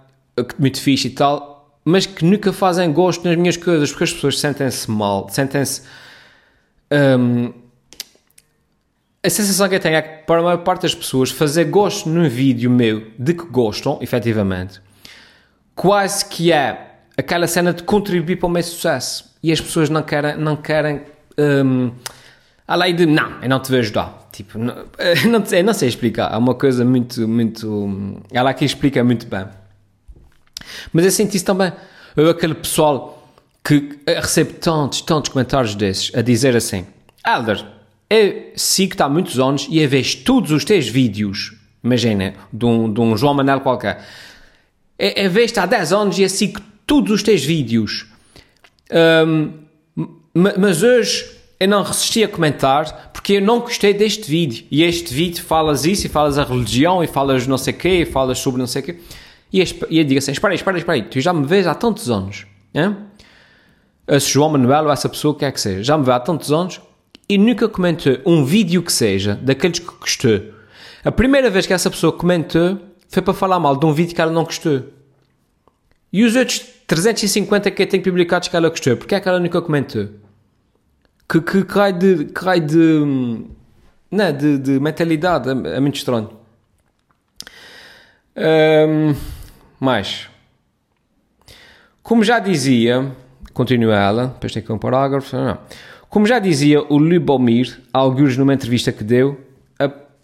muito 0.57 0.81
fixe 0.81 1.07
e 1.07 1.11
tal, 1.11 1.79
mas 1.85 2.05
que 2.05 2.23
nunca 2.25 2.51
fazem 2.51 2.91
gosto 2.91 3.27
nas 3.27 3.37
minhas 3.37 3.57
coisas, 3.57 3.89
porque 3.91 4.03
as 4.05 4.13
pessoas 4.13 4.39
sentem-se 4.39 4.89
mal, 4.89 5.27
sentem-se... 5.29 5.81
Um, 6.91 7.53
a 9.25 9.29
sensação 9.29 9.69
que 9.69 9.75
eu 9.75 9.79
tenho 9.79 9.95
é 9.95 10.01
que 10.01 10.25
para 10.25 10.41
a 10.41 10.43
maior 10.43 10.57
parte 10.57 10.81
das 10.81 10.93
pessoas 10.93 11.31
fazer 11.31 11.65
gosto 11.65 12.09
num 12.09 12.27
vídeo 12.27 12.69
meu 12.69 13.07
de 13.17 13.33
que 13.33 13.45
gostam, 13.45 13.97
efetivamente, 14.01 14.81
quase 15.73 16.25
que 16.25 16.51
é 16.51 16.97
aquela 17.17 17.47
cena 17.47 17.73
de 17.73 17.83
contribuir 17.83 18.35
para 18.35 18.47
o 18.47 18.49
meu 18.49 18.63
sucesso. 18.63 19.33
E 19.41 19.51
as 19.51 19.61
pessoas 19.61 19.89
não 19.89 20.03
querem, 20.03 20.37
não 20.37 20.57
querem 20.57 21.01
um, 21.37 21.91
Além 22.67 22.95
de, 22.95 23.05
não, 23.05 23.41
eu 23.41 23.49
não 23.49 23.59
te 23.59 23.69
vou 23.69 23.79
ajudar. 23.79 24.29
Tipo, 24.31 24.57
não, 24.57 24.73
não, 25.29 25.45
sei, 25.45 25.63
não 25.63 25.73
sei 25.73 25.89
explicar. 25.89 26.33
É 26.33 26.37
uma 26.37 26.55
coisa 26.55 26.85
muito, 26.85 27.27
muito. 27.27 28.21
Ela 28.31 28.49
aqui 28.51 28.65
explica 28.65 29.03
muito 29.03 29.27
bem. 29.27 29.45
Mas 30.91 31.05
eu 31.05 31.11
senti 31.11 31.37
isso 31.37 31.45
também. 31.45 31.71
Eu, 32.15 32.29
aquele 32.29 32.53
pessoal 32.53 33.31
que 33.63 33.99
recebe 34.05 34.53
tantos, 34.53 35.01
tantos 35.01 35.31
comentários 35.31 35.75
desses 35.75 36.13
a 36.15 36.21
dizer 36.21 36.55
assim: 36.55 36.85
Alder, 37.23 37.65
eu 38.09 38.51
sigo-te 38.55 39.01
há 39.01 39.09
muitos 39.09 39.39
anos 39.39 39.67
e 39.69 39.79
eu 39.79 39.89
vejo 39.89 40.23
todos 40.23 40.51
os 40.51 40.63
teus 40.63 40.87
vídeos. 40.87 41.55
Imagina, 41.83 42.33
de 42.51 42.65
um, 42.65 42.91
de 42.91 43.01
um 43.01 43.17
João 43.17 43.33
Manel 43.33 43.61
qualquer. 43.61 44.05
Eu, 44.97 45.09
eu 45.09 45.31
vejo-te 45.31 45.59
há 45.59 45.65
10 45.65 45.93
anos 45.93 46.19
e 46.19 46.23
eu 46.23 46.29
sigo 46.29 46.61
todos 46.85 47.11
os 47.11 47.23
teus 47.23 47.43
vídeos. 47.43 48.05
Um, 48.91 49.63
mas 50.33 50.83
hoje 50.83 51.29
eu 51.59 51.67
não 51.67 51.83
resisti 51.83 52.23
a 52.23 52.27
comentar 52.27 53.11
porque 53.13 53.33
eu 53.33 53.41
não 53.41 53.59
gostei 53.61 53.93
deste 53.93 54.29
vídeo. 54.29 54.65
E 54.69 54.83
este 54.83 55.13
vídeo 55.13 55.43
falas 55.43 55.85
isso 55.85 56.05
e 56.05 56.09
falas 56.09 56.37
a 56.37 56.43
religião 56.43 57.03
e 57.03 57.07
falas 57.07 57.47
não 57.47 57.57
sei 57.57 57.73
o 57.73 57.77
quê 57.77 58.01
e 58.01 58.05
falas 58.05 58.39
sobre 58.39 58.59
não 58.59 58.67
sei 58.67 58.81
o 58.81 58.85
quê. 58.85 58.99
E 59.53 59.59
eu 59.59 60.03
digo 60.03 60.17
assim, 60.17 60.31
espera 60.31 60.51
aí, 60.51 60.55
espera 60.55 60.75
aí, 60.75 60.81
espera 60.81 60.97
aí, 60.97 61.03
tu 61.03 61.21
já 61.21 61.31
me 61.31 61.45
vês 61.45 61.67
há 61.67 61.75
tantos 61.75 62.09
anos. 62.09 62.47
Hein? 62.73 62.97
Esse 64.07 64.31
João 64.31 64.49
Manuel 64.49 64.85
ou 64.85 64.91
essa 64.91 65.07
pessoa 65.07 65.33
que 65.33 65.41
quer 65.41 65.51
que 65.51 65.61
seja, 65.61 65.83
já 65.83 65.97
me 65.97 66.03
vê 66.03 66.11
há 66.11 66.19
tantos 66.19 66.51
anos 66.51 66.81
e 67.29 67.37
nunca 67.37 67.69
comentou 67.69 68.17
um 68.25 68.43
vídeo 68.43 68.81
que 68.81 68.91
seja 68.91 69.35
daqueles 69.35 69.79
que 69.79 69.85
gostou. 69.99 70.41
A 71.05 71.11
primeira 71.11 71.49
vez 71.49 71.67
que 71.67 71.73
essa 71.73 71.89
pessoa 71.89 72.11
comentou 72.11 72.79
foi 73.07 73.21
para 73.21 73.33
falar 73.33 73.59
mal 73.59 73.77
de 73.77 73.85
um 73.85 73.93
vídeo 73.93 74.15
que 74.15 74.21
ela 74.21 74.31
não 74.31 74.43
gostou. 74.43 74.83
E 76.11 76.23
os 76.23 76.35
outros 76.35 76.59
350 76.87 77.69
que 77.69 77.83
eu 77.83 77.87
tenho 77.87 78.03
publicados 78.03 78.47
que 78.47 78.55
ela 78.55 78.69
gostou, 78.69 78.97
porque 78.97 79.13
é 79.13 79.19
que 79.19 79.29
ela 79.29 79.39
nunca 79.39 79.61
comentou? 79.61 80.09
que, 81.27 81.41
que 81.41 81.63
cai 81.65 81.93
de. 81.93 82.25
cai 82.25 82.59
de. 82.59 83.45
Não, 84.11 84.31
de, 84.31 84.57
de 84.59 84.79
mentalidade. 84.79 85.49
É, 85.49 85.77
é 85.77 85.79
muito 85.79 85.95
estranho. 85.95 86.29
Um, 88.35 89.15
mais. 89.83 90.29
Como 92.01 92.23
já 92.23 92.39
dizia, 92.39 93.11
continua 93.53 93.95
ela, 93.95 94.27
depois 94.27 94.51
tem 94.51 94.63
aqui 94.63 94.71
um 94.71 94.77
parágrafo. 94.77 95.35
Não. 95.35 95.57
Como 96.09 96.25
já 96.25 96.39
dizia 96.39 96.81
o 96.81 96.97
Lubomir, 96.97 97.79
alguns 97.91 98.37
numa 98.37 98.53
entrevista 98.53 98.91
que 98.91 99.03
deu, 99.03 99.39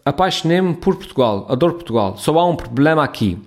apaixonei-me 0.06 0.76
por 0.76 0.96
Portugal, 0.96 1.46
adoro 1.50 1.74
Portugal. 1.74 2.18
Só 2.18 2.38
há 2.38 2.46
um 2.48 2.56
problema 2.56 3.04
aqui. 3.04 3.38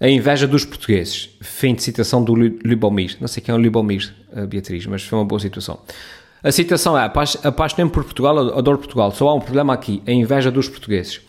A 0.00 0.08
inveja 0.08 0.48
dos 0.48 0.64
portugueses. 0.64 1.30
Fim 1.40 1.74
de 1.74 1.82
citação 1.82 2.24
do 2.24 2.34
Lubomir. 2.34 3.16
Não 3.20 3.28
sei 3.28 3.40
quem 3.40 3.54
é 3.54 3.56
o 3.56 3.60
Lubomir, 3.60 4.12
Beatriz, 4.48 4.84
mas 4.86 5.04
foi 5.04 5.18
uma 5.18 5.24
boa 5.24 5.38
situação. 5.38 5.78
A 6.42 6.50
citação 6.50 6.98
é: 6.98 7.04
apaixonei-me 7.44 7.90
por 7.90 8.02
Portugal, 8.02 8.58
adoro 8.58 8.78
Portugal. 8.78 9.12
Só 9.12 9.28
há 9.28 9.34
um 9.34 9.40
problema 9.40 9.72
aqui, 9.72 10.02
a 10.04 10.10
inveja 10.10 10.50
dos 10.50 10.68
portugueses. 10.68 11.20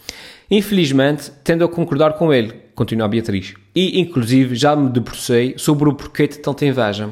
Infelizmente, 0.50 1.32
tendo 1.44 1.64
a 1.64 1.70
concordar 1.70 2.14
com 2.14 2.34
ele, 2.34 2.63
continua 2.76 3.06
a 3.06 3.10
Beatriz. 3.10 3.54
E, 3.76 4.00
inclusive, 4.00 4.56
já 4.56 4.76
me 4.76 4.90
debrucei 4.90 5.56
sobre 5.58 5.90
o 5.90 5.94
porquê 5.94 6.28
de 6.28 6.40
tanta 6.40 6.66
inveja. 6.66 7.10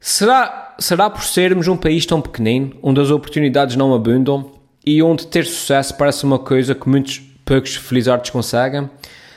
Será, 0.00 0.76
será 0.78 1.10
por 1.10 1.22
sermos 1.22 1.66
um 1.68 1.76
país 1.76 2.06
tão 2.06 2.20
pequenino, 2.20 2.76
onde 2.82 3.00
as 3.00 3.10
oportunidades 3.10 3.76
não 3.76 3.94
abundam 3.94 4.52
e 4.86 5.02
onde 5.02 5.26
ter 5.26 5.44
sucesso 5.44 5.96
parece 5.96 6.24
uma 6.24 6.38
coisa 6.38 6.74
que 6.74 6.88
muitos 6.88 7.20
poucos 7.44 7.74
felizardos 7.76 8.30
conseguem? 8.30 8.88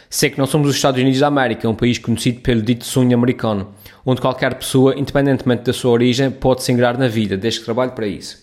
Sei 0.10 0.30
que 0.30 0.38
não 0.38 0.46
somos 0.46 0.70
os 0.70 0.76
Estados 0.76 1.02
Unidos 1.02 1.20
da 1.20 1.28
América, 1.28 1.68
um 1.68 1.74
país 1.74 1.98
conhecido 1.98 2.42
pelo 2.42 2.62
dito 2.62 2.86
sonho 2.86 3.16
americano 3.16 3.74
onde 4.06 4.22
qualquer 4.22 4.56
pessoa, 4.56 4.96
independentemente 4.98 5.64
da 5.64 5.74
sua 5.74 5.92
origem, 5.92 6.32
pode 6.32 6.64
se 6.64 6.72
ingrar 6.72 6.98
na 6.98 7.08
vida, 7.08 7.38
desde 7.38 7.60
que 7.60 7.66
trabalhe 7.66 7.92
para 7.92 8.08
isso. 8.08 8.42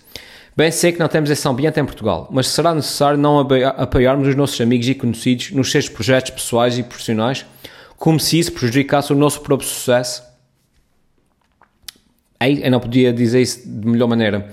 Bem 0.59 0.73
sei 0.73 0.91
que 0.91 0.99
não 0.99 1.07
temos 1.07 1.31
esse 1.31 1.47
ambiente 1.47 1.79
em 1.79 1.85
Portugal, 1.85 2.29
mas 2.33 2.49
será 2.49 2.75
necessário 2.75 3.17
não 3.17 3.39
apoiarmos 3.39 4.27
os 4.27 4.35
nossos 4.35 4.61
amigos 4.61 4.89
e 4.89 4.95
conhecidos 4.97 5.53
nos 5.53 5.71
seus 5.71 5.89
projetos 5.89 6.33
pessoais 6.33 6.77
e 6.77 6.83
profissionais, 6.83 7.47
como 7.97 8.19
se 8.19 8.41
isso 8.41 8.51
prejudicasse 8.51 9.13
o 9.13 9.15
nosso 9.15 9.41
próprio 9.41 9.69
sucesso? 9.69 10.21
Aí 12.41 12.61
eu 12.61 12.73
não 12.73 12.81
podia 12.81 13.13
dizer 13.13 13.41
isso 13.41 13.69
de 13.69 13.87
melhor 13.87 14.09
maneira. 14.09 14.53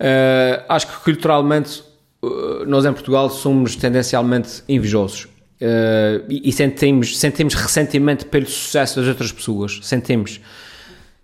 Uh, 0.00 0.64
acho 0.68 0.88
que 0.88 1.04
culturalmente 1.04 1.80
uh, 2.22 2.64
nós 2.66 2.84
em 2.84 2.92
Portugal 2.92 3.30
somos 3.30 3.76
tendencialmente 3.76 4.64
invejosos. 4.68 5.26
Uh, 5.26 6.26
e, 6.28 6.48
e, 6.48 6.52
sentimos, 6.52 7.16
sentimos 7.16 7.54
ressentimento 7.54 8.26
pelo 8.26 8.46
sucesso 8.46 8.98
das 8.98 9.08
outras 9.08 9.30
pessoas. 9.30 9.78
Sentimos. 9.84 10.40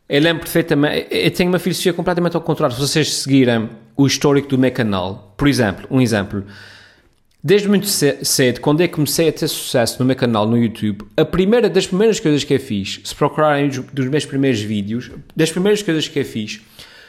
Eu 0.09 0.21
lembro 0.21 0.43
perfeitamente. 0.43 1.09
Eu 1.11 1.31
tenho 1.31 1.51
uma 1.51 1.59
filosofia 1.59 1.93
completamente 1.93 2.37
ao 2.37 2.43
contrário. 2.43 2.75
Se 2.75 2.81
vocês 2.81 3.13
seguirem 3.15 3.69
o 3.97 4.07
histórico 4.07 4.49
do 4.49 4.59
meu 4.59 4.71
canal, 4.71 5.35
por 5.37 5.49
exemplo, 5.49 5.87
um 5.91 6.01
exemplo. 6.01 6.45
Desde 7.43 7.69
muito 7.69 7.87
cedo, 7.87 8.61
quando 8.61 8.81
eu 8.81 8.89
comecei 8.89 9.29
a 9.29 9.33
ter 9.33 9.47
sucesso 9.47 10.01
no 10.01 10.05
meu 10.05 10.17
canal 10.17 10.49
no 10.49 10.59
YouTube, 10.59 11.07
a 11.17 11.25
primeira 11.25 11.71
das 11.71 11.87
primeiras 11.87 12.19
coisas 12.19 12.43
que 12.43 12.55
eu 12.55 12.59
fiz, 12.59 13.01
se 13.05 13.15
procurarem 13.15 13.69
dos 13.69 14.07
meus 14.07 14.25
primeiros 14.27 14.61
vídeos, 14.61 15.13
das 15.35 15.53
primeiras 15.53 15.81
coisas 15.81 16.09
que 16.09 16.19
eu 16.19 16.25
fiz, 16.25 16.61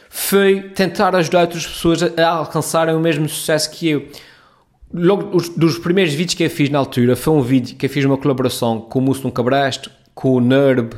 foi 0.09 0.61
tentar 0.75 1.15
ajudar 1.15 1.41
outras 1.41 1.65
pessoas 1.65 2.03
a 2.03 2.27
alcançarem 2.27 2.93
o 2.93 2.99
mesmo 2.99 3.27
sucesso 3.27 3.71
que 3.71 3.89
eu 3.89 4.07
logo 4.93 5.35
os, 5.35 5.49
dos 5.49 5.77
primeiros 5.77 6.13
vídeos 6.13 6.35
que 6.35 6.43
eu 6.43 6.49
fiz 6.49 6.69
na 6.69 6.79
altura 6.79 7.15
foi 7.15 7.33
um 7.33 7.41
vídeo 7.41 7.75
que 7.75 7.85
eu 7.85 7.89
fiz 7.89 8.05
uma 8.05 8.17
colaboração 8.17 8.79
com 8.79 8.99
o 8.99 9.01
Musto 9.01 9.29
Cabresto, 9.31 9.91
com 10.15 10.33
o 10.33 10.39
Nerb, 10.39 10.95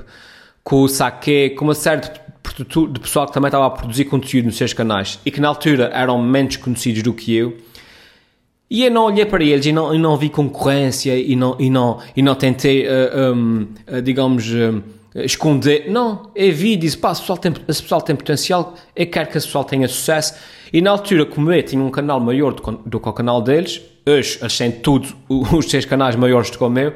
com 0.70 0.84
o 0.84 0.88
Saque, 0.88 1.50
com 1.58 1.66
uma 1.66 1.74
série 1.74 2.02
de, 2.02 3.00
pessoal 3.00 3.26
que 3.26 3.34
também 3.34 3.48
estava 3.48 3.66
a 3.66 3.70
produzir 3.72 4.06
conteúdo 4.06 4.46
nos 4.46 4.56
seus 4.56 4.72
canais 4.72 5.20
e 5.26 5.32
que 5.32 5.42
na 5.42 5.48
altura 5.48 5.90
eram 5.92 6.22
menos 6.22 6.58
conhecidos 6.58 7.02
do 7.02 7.12
que 7.12 7.36
eu. 7.36 7.58
E 8.70 8.86
eu 8.86 8.92
não 8.92 9.06
olhei 9.06 9.26
para 9.26 9.44
eles 9.44 9.66
e 9.66 9.72
não, 9.72 9.96
e 9.96 9.98
não 9.98 10.16
vi 10.16 10.30
concorrência 10.30 11.18
e 11.18 11.36
não, 11.36 11.56
e 11.60 11.72
não, 11.72 12.00
e 12.16 12.22
não 12.22 12.36
tentei, 12.36 12.86
uh, 12.86 13.34
um, 13.34 13.68
uh, 13.92 14.00
digamos, 14.00 14.48
uh, 14.52 14.84
esconder. 15.16 15.90
Não, 15.90 16.30
eu 16.36 16.54
vi 16.54 16.74
e 16.74 16.78
disse: 16.78 16.96
pá, 16.96 17.14
esse 17.14 17.22
pessoal, 17.22 17.40
tem, 17.40 17.52
pessoal 17.52 18.02
tem 18.04 18.16
potencial, 18.16 18.76
eu 18.96 19.08
quero 19.08 19.28
que 19.28 19.40
esse 19.40 19.48
pessoal 19.48 19.64
tenha 19.64 19.88
sucesso 19.88 20.36
e 20.72 20.84
na 20.84 20.92
altura, 20.92 21.26
como 21.26 21.52
eu 21.52 21.64
tinha 21.64 21.82
um 21.82 21.90
canal 21.90 22.20
maior 22.20 22.54
do, 22.54 22.72
do 22.86 23.00
que 23.00 23.10
o 23.10 23.14
canal 23.14 23.42
deles, 23.42 23.82
hoje 24.08 24.38
achei 24.40 24.70
tudo 24.70 25.08
os 25.28 25.66
seus 25.66 25.86
canais 25.86 26.16
maiores 26.16 26.52
do 26.52 26.60
que 26.60 26.64
o 26.64 26.70
meu, 26.70 26.94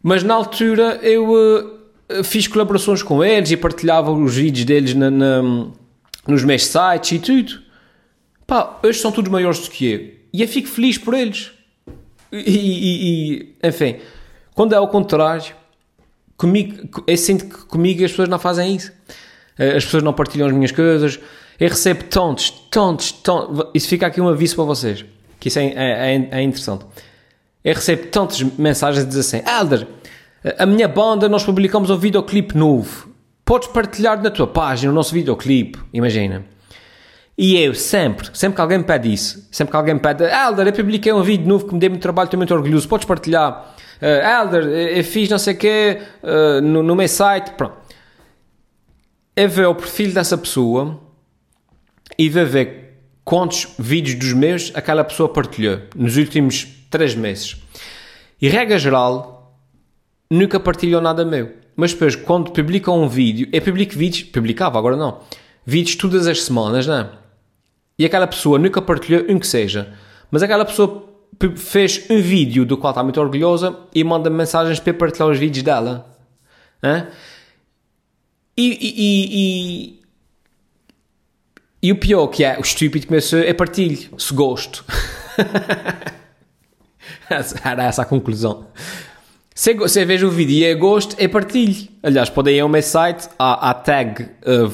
mas 0.00 0.22
na 0.22 0.34
altura 0.34 1.00
eu 1.02 1.76
fiz 2.24 2.46
colaborações 2.46 3.02
com 3.02 3.22
eles 3.22 3.50
e 3.50 3.56
partilhava 3.56 4.10
os 4.10 4.34
vídeos 4.34 4.64
deles 4.64 4.94
na, 4.94 5.10
na, 5.10 5.42
nos 6.26 6.44
meus 6.44 6.66
sites 6.66 7.12
e 7.12 7.18
tudo. 7.18 7.60
Pá, 8.46 8.78
hoje 8.82 8.98
são 9.00 9.12
todos 9.12 9.30
maiores 9.30 9.60
do 9.60 9.70
que 9.70 9.86
eu. 9.86 10.10
E 10.32 10.42
eu 10.42 10.48
fico 10.48 10.68
feliz 10.68 10.96
por 10.98 11.14
eles. 11.14 11.50
E, 12.32 12.38
e, 12.38 13.32
e, 13.32 13.56
enfim, 13.62 13.96
quando 14.54 14.72
é 14.72 14.76
ao 14.76 14.88
contrário, 14.88 15.54
comigo, 16.36 17.02
eu 17.06 17.16
sinto 17.16 17.46
que 17.46 17.64
comigo 17.66 18.04
as 18.04 18.10
pessoas 18.10 18.28
não 18.28 18.38
fazem 18.38 18.74
isso. 18.76 18.92
Eh, 19.58 19.76
as 19.76 19.84
pessoas 19.84 20.02
não 20.02 20.12
partilham 20.12 20.46
as 20.46 20.52
minhas 20.52 20.72
coisas. 20.72 21.18
Eu 21.58 21.68
recebo 21.68 22.04
tontos, 22.04 22.50
tontos, 22.70 23.12
tontos. 23.12 23.66
Isso 23.74 23.88
fica 23.88 24.06
aqui 24.06 24.20
um 24.20 24.28
aviso 24.28 24.54
para 24.54 24.64
vocês, 24.64 25.04
que 25.40 25.48
isso 25.48 25.58
é, 25.58 25.66
é, 25.66 26.28
é, 26.30 26.42
interessante. 26.42 26.84
Eu 27.64 27.74
recebo 27.74 28.06
tantas 28.06 28.40
mensagens 28.42 29.04
a 29.04 29.08
dizer 29.08 29.20
assim: 29.20 29.42
Elder, 29.46 29.86
a 30.58 30.66
minha 30.66 30.88
banda, 30.88 31.28
nós 31.28 31.44
publicamos 31.44 31.90
um 31.90 31.96
videoclipe 31.96 32.56
novo. 32.56 33.08
Podes 33.44 33.68
partilhar 33.68 34.22
na 34.22 34.30
tua 34.30 34.46
página 34.46 34.92
o 34.92 34.94
nosso 34.94 35.12
videoclipe, 35.14 35.78
imagina. 35.92 36.44
E 37.36 37.56
eu 37.56 37.72
sempre, 37.72 38.28
sempre 38.34 38.56
que 38.56 38.60
alguém 38.60 38.78
me 38.78 38.84
pede 38.84 39.12
isso, 39.12 39.48
sempre 39.52 39.70
que 39.70 39.76
alguém 39.76 39.94
me 39.94 40.00
pede, 40.00 40.24
Elder, 40.24 40.66
eu 40.66 40.72
publiquei 40.72 41.12
um 41.12 41.22
vídeo 41.22 41.46
novo 41.46 41.66
que 41.66 41.72
me 41.72 41.78
deu 41.78 41.88
muito 41.88 42.02
trabalho, 42.02 42.26
estou 42.26 42.36
muito 42.36 42.52
orgulhoso, 42.52 42.88
podes 42.88 43.06
partilhar. 43.06 43.76
Uh, 44.02 44.42
Elder, 44.42 44.64
eu 44.64 45.04
fiz 45.04 45.28
não 45.28 45.38
sei 45.38 45.54
o 45.54 45.56
quê 45.56 45.98
uh, 46.22 46.60
no, 46.60 46.82
no 46.82 46.96
meu 46.96 47.06
site, 47.06 47.52
pronto. 47.52 47.76
Eu 49.36 49.48
ver 49.48 49.66
o 49.66 49.74
perfil 49.76 50.12
dessa 50.12 50.36
pessoa 50.36 51.00
e 52.18 52.28
ver, 52.28 52.46
ver 52.46 53.00
quantos 53.24 53.68
vídeos 53.78 54.18
dos 54.18 54.32
meus 54.32 54.72
aquela 54.74 55.04
pessoa 55.04 55.28
partilhou 55.28 55.78
nos 55.94 56.16
últimos 56.16 56.66
3 56.90 57.14
meses. 57.14 57.56
E 58.42 58.48
regra 58.48 58.78
geral, 58.80 59.37
nunca 60.30 60.60
partilhou 60.60 61.00
nada 61.00 61.24
meu. 61.24 61.52
Mas 61.76 61.92
depois, 61.92 62.16
quando 62.16 62.50
publicam 62.50 63.00
um 63.00 63.08
vídeo, 63.08 63.48
eu 63.52 63.62
publico 63.62 63.94
vídeos, 63.94 64.24
publicava, 64.24 64.78
agora 64.78 64.96
não, 64.96 65.20
vídeos 65.64 65.96
todas 65.96 66.26
as 66.26 66.42
semanas, 66.42 66.86
não 66.86 66.98
é? 66.98 67.10
e 67.98 68.06
aquela 68.06 68.26
pessoa 68.26 68.58
nunca 68.58 68.80
partilhou 68.80 69.24
um 69.28 69.38
que 69.38 69.46
seja, 69.46 69.92
mas 70.30 70.42
aquela 70.42 70.64
pessoa 70.64 71.04
fez 71.56 72.06
um 72.08 72.20
vídeo 72.20 72.64
do 72.64 72.76
qual 72.76 72.92
está 72.92 73.02
muito 73.02 73.20
orgulhosa 73.20 73.76
e 73.94 74.04
manda 74.04 74.30
mensagens 74.30 74.78
para 74.78 74.94
partilhar 74.94 75.28
os 75.28 75.38
vídeos 75.38 75.64
dela. 75.64 76.06
Hã? 76.82 77.08
E, 78.56 78.66
e, 78.66 79.92
e, 79.92 80.00
e, 81.82 81.92
o 81.92 81.96
pior 81.96 82.26
que 82.28 82.44
é, 82.44 82.56
o 82.58 82.60
estúpido 82.60 83.06
começou 83.06 83.40
é 83.40 83.52
partilho, 83.52 84.18
se 84.18 84.34
gosto. 84.34 84.84
Era 87.64 87.84
essa 87.84 88.02
a 88.02 88.04
conclusão. 88.04 88.66
Se 89.58 89.74
você 89.74 90.04
veja 90.04 90.24
o 90.24 90.30
vídeo 90.30 90.54
e 90.54 90.64
é 90.64 90.72
gosto, 90.72 91.16
é 91.18 91.26
partilho. 91.26 91.88
Aliás, 92.00 92.30
podem 92.30 92.54
ir 92.54 92.60
ao 92.60 92.68
meu 92.68 92.80
site, 92.80 93.28
a, 93.36 93.70
a 93.70 93.74
tag 93.74 94.22
uh, 94.22 94.72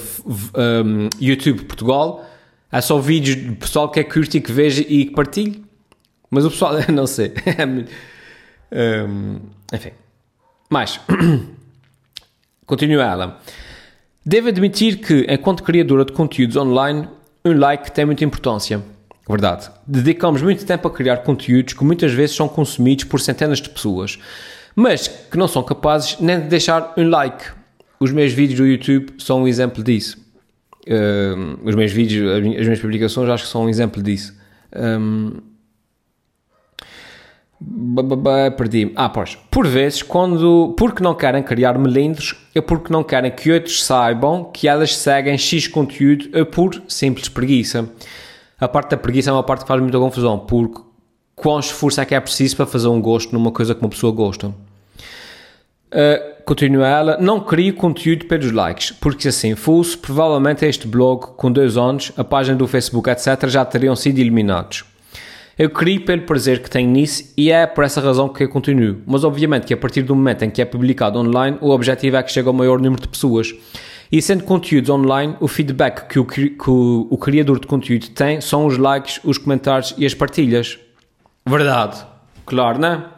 um, 0.84 1.08
YouTube 1.18 1.64
Portugal, 1.64 2.22
Há 2.70 2.82
só 2.82 2.98
vídeos 2.98 3.34
do 3.34 3.56
pessoal 3.56 3.90
que 3.90 3.98
é 3.98 4.04
curto 4.04 4.36
e 4.36 4.42
que 4.42 4.52
veja 4.52 4.84
e 4.86 5.06
que 5.06 5.12
partilhe. 5.12 5.64
Mas 6.30 6.44
o 6.44 6.50
pessoal, 6.50 6.74
não 6.92 7.06
sei. 7.06 7.32
um, 8.70 9.38
enfim. 9.72 9.92
Mais. 10.68 11.00
Continua 12.66 13.04
ela. 13.04 13.40
Devo 14.22 14.48
admitir 14.48 14.98
que, 14.98 15.24
enquanto 15.30 15.62
criadora 15.62 16.04
de 16.04 16.12
conteúdos 16.12 16.56
online, 16.56 17.08
um 17.42 17.58
like 17.58 17.90
tem 17.90 18.04
muita 18.04 18.22
importância. 18.22 18.82
Verdade. 19.26 19.70
Dedicamos 19.86 20.42
muito 20.42 20.66
tempo 20.66 20.86
a 20.86 20.90
criar 20.90 21.18
conteúdos 21.18 21.72
que 21.72 21.82
muitas 21.82 22.12
vezes 22.12 22.36
são 22.36 22.46
consumidos 22.46 23.04
por 23.04 23.18
centenas 23.18 23.62
de 23.62 23.70
pessoas, 23.70 24.18
mas 24.74 25.08
que 25.08 25.36
não 25.36 25.48
são 25.48 25.62
capazes 25.62 26.18
nem 26.20 26.40
de 26.40 26.48
deixar 26.48 26.92
um 26.96 27.08
like. 27.08 27.44
Os 28.00 28.12
meus 28.12 28.32
vídeos 28.32 28.58
do 28.58 28.66
YouTube 28.66 29.14
são 29.18 29.42
um 29.42 29.48
exemplo 29.48 29.82
disso. 29.82 30.18
Uh, 30.86 31.58
os 31.64 31.74
meus 31.74 31.92
vídeos, 31.92 32.30
as 32.30 32.42
minhas 32.42 32.80
publicações, 32.80 33.28
acho 33.28 33.44
que 33.44 33.50
são 33.50 33.64
um 33.64 33.68
exemplo 33.68 34.02
disso. 34.02 34.34
Um, 34.76 35.32
perdi 38.56 38.92
Ah, 38.94 39.08
pois. 39.08 39.36
Por 39.50 39.66
vezes, 39.66 40.02
quando. 40.02 40.74
Porque 40.76 41.02
não 41.02 41.14
querem 41.14 41.42
criar 41.42 41.78
melindres, 41.78 42.34
é 42.54 42.60
porque 42.60 42.92
não 42.92 43.02
querem 43.02 43.30
que 43.30 43.50
outros 43.50 43.82
saibam 43.84 44.44
que 44.52 44.68
elas 44.68 44.96
seguem 44.96 45.38
X 45.38 45.68
conteúdo 45.68 46.28
é 46.36 46.44
por 46.44 46.82
simples 46.88 47.28
preguiça. 47.28 47.88
A 48.60 48.68
parte 48.68 48.90
da 48.90 48.96
preguiça 48.96 49.30
é 49.30 49.32
uma 49.32 49.42
parte 49.42 49.62
que 49.62 49.68
faz 49.68 49.80
muita 49.80 49.98
confusão, 49.98 50.38
porque 50.38 50.80
quão 51.34 51.58
esforço 51.58 52.00
é 52.00 52.04
que 52.04 52.14
é 52.14 52.20
preciso 52.20 52.56
para 52.56 52.66
fazer 52.66 52.88
um 52.88 53.00
gosto 53.00 53.32
numa 53.32 53.50
coisa 53.50 53.74
que 53.74 53.80
uma 53.80 53.90
pessoa 53.90 54.12
gosta. 54.12 54.54
Uh, 55.94 56.42
continua 56.44 56.88
ela, 56.88 57.18
não 57.20 57.38
crio 57.38 57.72
conteúdo 57.74 58.26
pelos 58.26 58.50
likes, 58.50 58.90
porque 58.90 59.28
assim 59.28 59.54
fosse, 59.54 59.96
provavelmente 59.96 60.66
este 60.66 60.88
blog, 60.88 61.36
com 61.36 61.52
dois 61.52 61.76
anos, 61.76 62.10
a 62.16 62.24
página 62.24 62.56
do 62.56 62.66
Facebook, 62.66 63.08
etc., 63.08 63.46
já 63.46 63.64
teriam 63.64 63.94
sido 63.94 64.18
eliminados. 64.18 64.84
Eu 65.56 65.70
crio 65.70 66.04
pelo 66.04 66.22
prazer 66.22 66.60
que 66.60 66.68
tenho 66.68 66.90
nisso 66.90 67.32
e 67.36 67.48
é 67.48 67.64
por 67.64 67.84
essa 67.84 68.00
razão 68.00 68.28
que 68.28 68.42
eu 68.42 68.48
continuo. 68.48 69.02
Mas 69.06 69.22
obviamente 69.22 69.66
que 69.66 69.72
a 69.72 69.76
partir 69.76 70.02
do 70.02 70.16
momento 70.16 70.42
em 70.42 70.50
que 70.50 70.60
é 70.60 70.64
publicado 70.64 71.16
online, 71.16 71.56
o 71.60 71.70
objetivo 71.70 72.16
é 72.16 72.22
que 72.24 72.32
chegue 72.32 72.48
ao 72.48 72.54
maior 72.54 72.80
número 72.80 73.00
de 73.00 73.06
pessoas. 73.06 73.54
E 74.10 74.20
sendo 74.20 74.42
conteúdos 74.42 74.90
online, 74.90 75.36
o 75.38 75.46
feedback 75.46 76.08
que 76.08 76.18
o, 76.18 76.24
que 76.24 76.56
o 76.58 77.16
criador 77.16 77.60
de 77.60 77.68
conteúdo 77.68 78.08
tem 78.10 78.40
são 78.40 78.66
os 78.66 78.76
likes, 78.76 79.20
os 79.22 79.38
comentários 79.38 79.94
e 79.96 80.04
as 80.04 80.12
partilhas. 80.12 80.76
Verdade. 81.46 82.04
Claro, 82.44 82.80
não 82.80 82.88
é? 82.88 83.13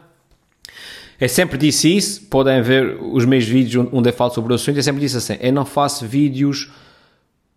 Eu 1.19 1.27
sempre 1.27 1.57
disse 1.57 1.95
isso, 1.95 2.21
podem 2.27 2.61
ver 2.61 2.97
os 3.01 3.25
meus 3.25 3.43
vídeos 3.43 3.87
onde 3.91 4.09
eu 4.09 4.13
falo 4.13 4.31
sobre 4.31 4.53
o 4.53 4.55
assunto, 4.55 4.77
eu 4.77 4.83
sempre 4.83 5.01
disse 5.01 5.17
assim, 5.17 5.35
eu 5.39 5.51
não 5.51 5.65
faço 5.65 6.05
vídeos 6.05 6.69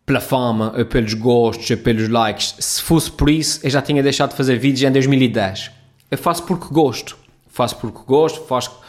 pela 0.06 0.20
fama, 0.20 0.74
ou 0.76 0.84
pelos 0.86 1.14
gostos, 1.14 1.70
ou 1.70 1.76
pelos 1.76 2.08
likes. 2.08 2.54
Se 2.58 2.82
fosse 2.82 3.10
por 3.10 3.28
isso, 3.28 3.60
eu 3.62 3.70
já 3.70 3.82
tinha 3.82 4.02
deixado 4.02 4.30
de 4.30 4.36
fazer 4.36 4.58
vídeos 4.58 4.82
em 4.82 4.90
2010. 4.90 5.70
Eu 6.10 6.18
faço 6.18 6.42
porque 6.44 6.66
gosto. 6.72 7.16
Faço 7.48 7.76
porque 7.76 8.00
gosto, 8.06 8.44
faço... 8.46 8.80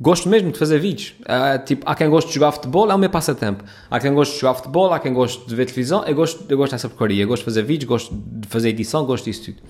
Gosto 0.00 0.28
mesmo 0.28 0.50
de 0.50 0.58
fazer 0.58 0.80
vídeos. 0.80 1.14
Uh, 1.20 1.64
tipo, 1.64 1.88
há 1.88 1.94
quem 1.94 2.10
goste 2.10 2.28
de 2.28 2.34
jogar 2.34 2.50
futebol, 2.50 2.90
é 2.90 2.94
o 2.94 2.98
meu 2.98 3.08
passatempo. 3.08 3.62
Há 3.88 4.00
quem 4.00 4.12
goste 4.12 4.34
de 4.34 4.40
jogar 4.40 4.54
futebol, 4.54 4.92
há 4.92 4.98
quem 4.98 5.12
goste 5.12 5.46
de 5.46 5.54
ver 5.54 5.66
televisão. 5.66 6.02
Eu 6.04 6.14
gosto, 6.16 6.44
eu 6.48 6.56
gosto 6.56 6.72
dessa 6.72 6.88
porcaria. 6.88 7.22
Eu 7.22 7.28
gosto 7.28 7.42
de 7.42 7.44
fazer 7.44 7.62
vídeos, 7.62 7.88
gosto 7.88 8.12
de 8.12 8.48
fazer 8.48 8.70
edição, 8.70 9.06
gosto 9.06 9.26
disso 9.26 9.44
tudo. 9.44 9.62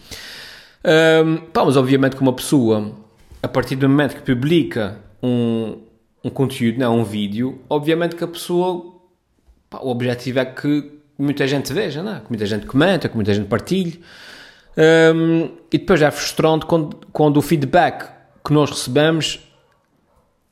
Um, 1.27 1.37
pá, 1.53 1.65
mas 1.65 1.77
obviamente 1.77 2.17
que 2.17 2.23
uma 2.23 2.33
pessoa 2.33 2.95
a 3.45 3.49
partir 3.49 3.77
do 3.77 3.87
momento 3.87 4.17
que 4.17 4.23
publica 4.23 4.99
um, 5.23 5.77
um 6.25 6.31
conteúdo, 6.31 6.79
não, 6.79 6.99
um 6.99 7.05
vídeo, 7.05 7.61
obviamente 7.69 8.17
que 8.17 8.25
a 8.25 8.27
pessoa, 8.27 8.95
pá, 9.69 9.81
o 9.83 9.91
objetivo 9.91 10.39
é 10.39 10.47
que 10.47 10.91
muita 11.19 11.47
gente 11.47 11.71
veja, 11.71 12.03
não 12.03 12.17
é? 12.17 12.21
que 12.21 12.31
muita 12.31 12.47
gente 12.47 12.65
comenta, 12.65 13.07
que 13.07 13.15
muita 13.15 13.35
gente 13.35 13.47
partilhe. 13.47 14.01
Um, 15.15 15.51
e 15.71 15.77
depois 15.77 16.01
é 16.01 16.11
frustrante 16.11 16.65
quando, 16.65 16.99
quando 17.13 17.37
o 17.37 17.43
feedback 17.43 18.09
que 18.43 18.51
nós 18.51 18.71
recebemos 18.71 19.41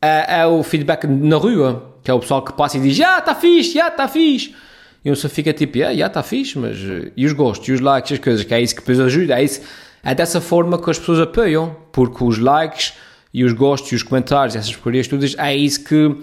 é, 0.01 0.41
é, 0.41 0.47
o 0.47 0.63
feedback 0.63 1.07
na 1.07 1.37
rua, 1.37 1.97
que 2.05 2.11
é 2.11 2.15
o 2.15 2.21
pessoal 2.21 2.43
que 2.45 2.53
passa 2.53 2.77
e 2.77 2.81
diz, 2.83 2.95
já 2.95 3.21
está 3.21 3.35
fixe, 3.35 3.73
já 3.73 3.89
está 3.89 4.07
fixe. 4.07 4.55
E 5.03 5.11
um 5.11 5.15
só 5.15 5.31
fica 5.31 5.51
tipo, 5.55 5.79
já 5.79 6.07
está 6.07 6.23
fixe, 6.23 6.59
mas 6.59 6.77
e 7.17 7.25
os 7.25 7.33
gostos, 7.33 7.67
e 7.69 7.73
os 7.73 7.81
likes, 7.81 8.13
as 8.13 8.19
coisas, 8.19 8.45
que 8.45 8.53
é 8.53 8.61
isso 8.61 8.75
que 8.75 8.83
depois 8.83 9.01
ajuda, 9.01 9.41
é 9.41 9.45
isso 9.45 9.63
é 10.03 10.15
dessa 10.15 10.41
forma 10.41 10.81
que 10.81 10.91
as 10.91 10.99
pessoas 10.99 11.21
apoiam, 11.21 11.77
porque 11.93 12.25
os 12.25 12.39
likes 12.39 12.95
e 13.33 13.45
os 13.45 13.53
gostos 13.53 13.93
e 13.93 13.95
os 13.95 14.03
comentários, 14.03 14.57
essas 14.57 14.75
porcarias 14.75 15.09
todas, 15.09 15.35
é 15.39 15.55
isso 15.57 15.85
que 15.85 16.17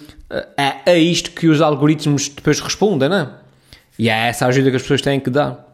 é, 0.57 0.93
é 0.93 0.99
isto 0.99 1.31
que 1.31 1.47
os 1.47 1.61
algoritmos 1.61 2.29
depois 2.29 2.59
respondem, 2.59 3.09
não 3.09 3.17
é? 3.17 3.29
E 3.97 4.09
é 4.09 4.27
essa 4.27 4.45
ajuda 4.45 4.69
que 4.69 4.75
as 4.75 4.81
pessoas 4.81 5.01
têm 5.01 5.19
que 5.19 5.29
dar. 5.29 5.68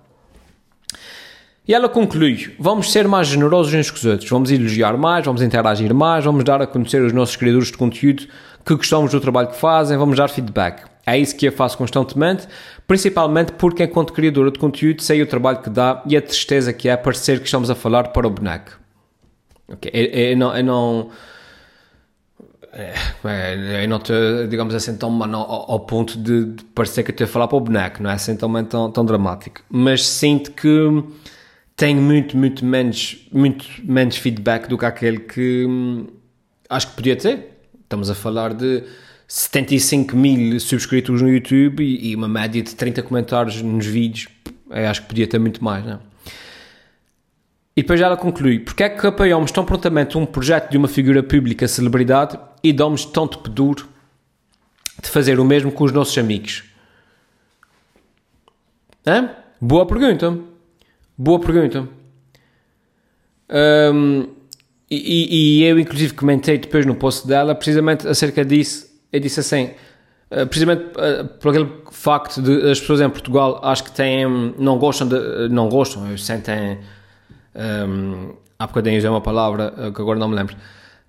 E 1.67 1.73
ela 1.73 1.89
conclui: 1.89 2.55
vamos 2.59 2.91
ser 2.91 3.07
mais 3.07 3.27
generosos 3.27 3.73
uns 3.73 3.89
com 3.89 3.97
os 3.97 4.05
outros, 4.05 4.29
vamos 4.29 4.51
elogiar 4.51 4.97
mais, 4.97 5.25
vamos 5.25 5.41
interagir 5.41 5.93
mais, 5.93 6.23
vamos 6.23 6.43
dar 6.43 6.61
a 6.61 6.67
conhecer 6.67 7.01
os 7.01 7.13
nossos 7.13 7.35
criadores 7.35 7.67
de 7.69 7.77
conteúdo 7.77 8.27
que 8.65 8.75
gostamos 8.75 9.11
do 9.11 9.19
trabalho 9.19 9.49
que 9.49 9.57
fazem, 9.57 9.97
vamos 9.97 10.17
dar 10.17 10.27
feedback. 10.27 10.83
É 11.05 11.17
isso 11.17 11.35
que 11.35 11.47
eu 11.47 11.51
faço 11.51 11.77
constantemente, 11.77 12.47
principalmente 12.87 13.51
porque, 13.53 13.83
enquanto 13.83 14.11
criadora 14.11 14.49
de 14.49 14.57
conteúdo, 14.57 15.03
sei 15.03 15.21
o 15.21 15.27
trabalho 15.27 15.59
que 15.59 15.69
dá 15.69 16.01
e 16.07 16.17
a 16.17 16.21
tristeza 16.21 16.73
que 16.73 16.89
é 16.89 16.97
parecer 16.97 17.39
que 17.39 17.45
estamos 17.45 17.69
a 17.69 17.75
falar 17.75 18.07
para 18.07 18.25
o 18.25 18.29
boneco. 18.29 18.71
Okay. 19.67 19.91
Eu, 19.93 20.31
eu 20.31 20.37
não. 20.37 20.57
Eu 20.57 20.63
não 20.63 21.09
é, 23.23 23.83
eu 23.83 23.87
não 23.87 23.97
estou, 23.97 24.47
digamos 24.49 24.75
assim, 24.75 24.97
tão 24.97 25.09
mano, 25.09 25.37
ao, 25.37 25.71
ao, 25.71 25.79
ponto 25.79 26.17
de, 26.17 26.43
de, 26.43 26.63
parecer 26.65 27.03
que 27.03 27.11
estou 27.11 27.23
a 27.23 27.27
falar 27.27 27.47
para 27.47 27.57
o 27.57 27.61
boneco, 27.61 28.03
não 28.03 28.09
é 28.09 28.13
assim 28.13 28.35
tão, 28.35 28.91
tão 28.91 29.05
dramático. 29.05 29.61
Mas 29.69 30.05
sinto 30.05 30.51
que 30.51 30.69
tenho 31.75 32.01
muito, 32.01 32.37
muito 32.37 32.65
menos, 32.65 33.27
muito 33.31 33.65
menos 33.83 34.17
feedback 34.17 34.67
do 34.67 34.77
que 34.77 34.85
aquele 34.85 35.19
que 35.19 35.65
hum, 35.65 36.07
acho 36.69 36.87
que 36.89 36.95
podia 36.95 37.15
ter. 37.15 37.57
Estamos 37.83 38.09
a 38.09 38.15
falar 38.15 38.53
de 38.53 38.83
75 39.27 40.15
mil 40.15 40.59
subscritos 40.59 41.21
no 41.21 41.29
YouTube 41.29 41.83
e, 41.83 42.11
e, 42.11 42.15
uma 42.15 42.27
média 42.27 42.61
de 42.61 42.73
30 42.73 43.03
comentários 43.03 43.61
nos 43.61 43.85
vídeos. 43.85 44.27
Eu 44.69 44.87
acho 44.87 45.01
que 45.01 45.07
podia 45.07 45.27
ter 45.27 45.39
muito 45.39 45.63
mais, 45.63 45.85
não 45.85 45.93
é? 45.93 45.99
E 47.77 47.81
depois 47.81 47.99
ela 47.99 48.15
conclui: 48.15 48.59
porque 48.59 48.83
é 48.83 48.89
que 48.89 49.05
apoiamos 49.05 49.51
tão 49.51 49.65
prontamente 49.65 50.17
um 50.17 50.25
projeto 50.25 50.71
de 50.71 50.77
uma 50.77 50.87
figura 50.87 51.21
pública 51.21 51.67
celebridade 51.67 52.39
e 52.63 52.71
damos 52.71 53.03
tanto 53.03 53.39
peduro 53.39 53.87
de 55.01 55.09
fazer 55.09 55.39
o 55.39 55.45
mesmo 55.45 55.71
com 55.71 55.83
os 55.83 55.91
nossos 55.91 56.17
amigos? 56.17 56.63
Hã? 59.05 59.29
Boa 59.59 59.85
pergunta. 59.85 60.54
Boa 61.17 61.39
pergunta. 61.39 61.87
Um, 63.49 64.27
e, 64.91 65.61
e, 65.61 65.63
eu, 65.63 65.79
inclusive, 65.79 66.13
comentei 66.13 66.57
depois 66.57 66.85
no 66.85 66.95
post 66.95 67.25
dela 67.25 67.55
precisamente 67.55 68.07
acerca 68.07 68.43
disso. 68.43 68.87
Eu 69.13 69.19
disse 69.21 69.39
assim, 69.39 69.71
uh, 70.29 70.45
precisamente 70.45 70.83
uh, 70.97 71.25
por 71.39 71.49
aquele 71.49 71.69
facto 71.89 72.41
de 72.41 72.69
as 72.69 72.81
pessoas 72.81 72.99
em 72.99 73.09
Portugal 73.09 73.61
acho 73.63 73.85
que 73.85 73.91
têm, 73.91 74.25
não 74.57 74.77
gostam, 74.77 75.07
de, 75.07 75.49
não 75.49 75.69
gostam, 75.69 76.17
sentem. 76.17 76.79
Um, 77.55 78.33
há 78.59 78.67
bocadinho 78.67 79.05
é 79.05 79.09
uma 79.09 79.21
palavra 79.21 79.73
que 79.95 80.01
agora 80.01 80.19
não 80.19 80.27
me 80.27 80.35
lembro. 80.35 80.55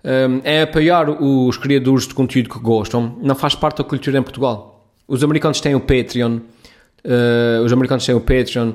Um, 0.03 0.39
é 0.45 0.61
apoiar 0.61 1.09
os 1.09 1.57
criadores 1.57 2.07
de 2.07 2.13
conteúdo 2.13 2.49
que 2.49 2.59
gostam, 2.59 3.17
não 3.21 3.35
faz 3.35 3.55
parte 3.55 3.79
da 3.79 3.83
cultura 3.83 4.17
em 4.17 4.23
Portugal. 4.23 4.87
Os 5.05 5.21
americanos 5.21 5.59
têm 5.59 5.75
o 5.75 5.81
Patreon, 5.81 6.37
uh, 6.37 7.63
os 7.65 7.73
americanos 7.73 8.05
têm 8.05 8.15
o 8.15 8.21
Patreon, 8.21 8.73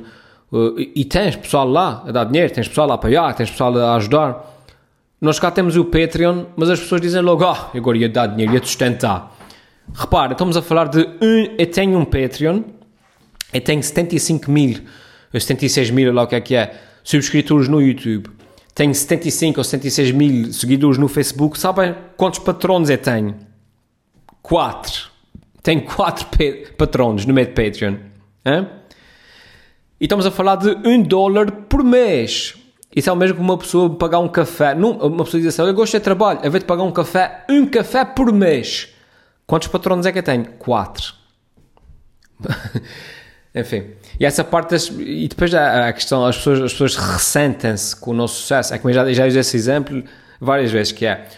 e, 0.76 0.92
e 0.96 1.04
tens 1.04 1.36
pessoal 1.36 1.66
lá 1.66 2.04
a 2.06 2.12
dar 2.12 2.24
dinheiro, 2.24 2.52
tens 2.52 2.68
pessoal 2.68 2.86
lá 2.86 2.94
a 2.94 2.96
apoiar, 2.96 3.32
tens 3.34 3.50
pessoal 3.50 3.76
a 3.78 3.96
ajudar. 3.96 4.52
Nós 5.20 5.38
cá 5.38 5.50
temos 5.50 5.76
o 5.76 5.84
Patreon, 5.84 6.46
mas 6.56 6.68
as 6.68 6.80
pessoas 6.80 7.00
dizem 7.00 7.22
logo, 7.22 7.44
ah, 7.44 7.70
oh, 7.72 7.78
agora 7.78 7.96
ia 7.96 8.08
dar 8.08 8.26
dinheiro, 8.26 8.54
ia 8.54 8.60
te 8.60 8.66
sustentar. 8.66 9.36
Repara, 9.94 10.32
estamos 10.32 10.56
a 10.56 10.62
falar 10.62 10.88
de 10.88 11.00
um, 11.00 11.54
eu 11.58 11.66
tenho 11.66 11.98
um 11.98 12.04
Patreon, 12.04 12.62
eu 13.52 13.60
tenho 13.60 13.82
75 13.82 14.50
mil, 14.50 14.80
76 15.32 15.90
mil, 15.90 16.12
lá 16.12 16.22
o 16.22 16.26
que 16.26 16.34
é 16.34 16.40
que 16.40 16.54
é, 16.54 16.74
subscritores 17.02 17.68
no 17.68 17.80
YouTube, 17.80 18.28
tenho 18.74 18.94
75 18.94 19.60
ou 19.60 19.64
76 19.64 20.12
mil 20.12 20.52
seguidores 20.52 20.98
no 20.98 21.08
Facebook, 21.08 21.58
sabem 21.58 21.94
quantos 22.16 22.38
patronos 22.38 22.90
eu 22.90 22.98
tenho? 22.98 23.36
Quatro. 24.40 25.10
Tenho 25.62 25.82
quatro 25.82 26.26
patronos 26.76 27.24
no 27.26 27.34
meu 27.34 27.46
Patreon. 27.46 27.96
Hein? 28.44 28.66
E 30.02 30.06
estamos 30.06 30.26
a 30.26 30.32
falar 30.32 30.56
de 30.56 30.76
um 30.84 31.00
dólar 31.00 31.48
por 31.68 31.84
mês. 31.84 32.56
Isso 32.94 33.08
é 33.08 33.12
o 33.12 33.14
mesmo 33.14 33.36
que 33.36 33.40
uma 33.40 33.56
pessoa 33.56 33.88
pagar 33.88 34.18
um 34.18 34.26
café. 34.26 34.74
Uma 34.74 35.24
pessoa 35.24 35.40
diz 35.40 35.46
assim: 35.46 35.62
Eu 35.62 35.72
gosto 35.72 35.92
de 35.92 36.00
trabalho, 36.00 36.40
a 36.42 36.48
ver 36.48 36.58
de 36.58 36.64
pagar 36.64 36.82
um 36.82 36.90
café, 36.90 37.44
um 37.48 37.64
café 37.66 38.04
por 38.04 38.32
mês. 38.32 38.88
Quantos 39.46 39.68
patronos 39.68 40.04
é 40.04 40.10
que 40.10 40.18
eu 40.18 40.22
tenho? 40.24 40.44
Quatro. 40.58 41.14
Enfim. 43.54 43.90
E 44.18 44.26
essa 44.26 44.42
parte 44.42 44.70
das, 44.70 44.88
E 44.88 45.28
depois 45.28 45.54
a, 45.54 45.92
questão: 45.92 46.26
as 46.26 46.36
pessoas, 46.36 46.60
as 46.62 46.72
pessoas 46.72 46.96
ressentem-se 46.96 47.94
com 47.94 48.10
o 48.10 48.14
nosso 48.14 48.40
sucesso. 48.40 48.74
É 48.74 48.78
como 48.78 48.90
eu 48.90 48.94
já, 48.96 49.12
já 49.12 49.24
usei 49.24 49.40
esse 49.40 49.56
exemplo 49.56 50.02
várias 50.40 50.72
vezes: 50.72 50.90
que 50.90 51.06
é 51.06 51.28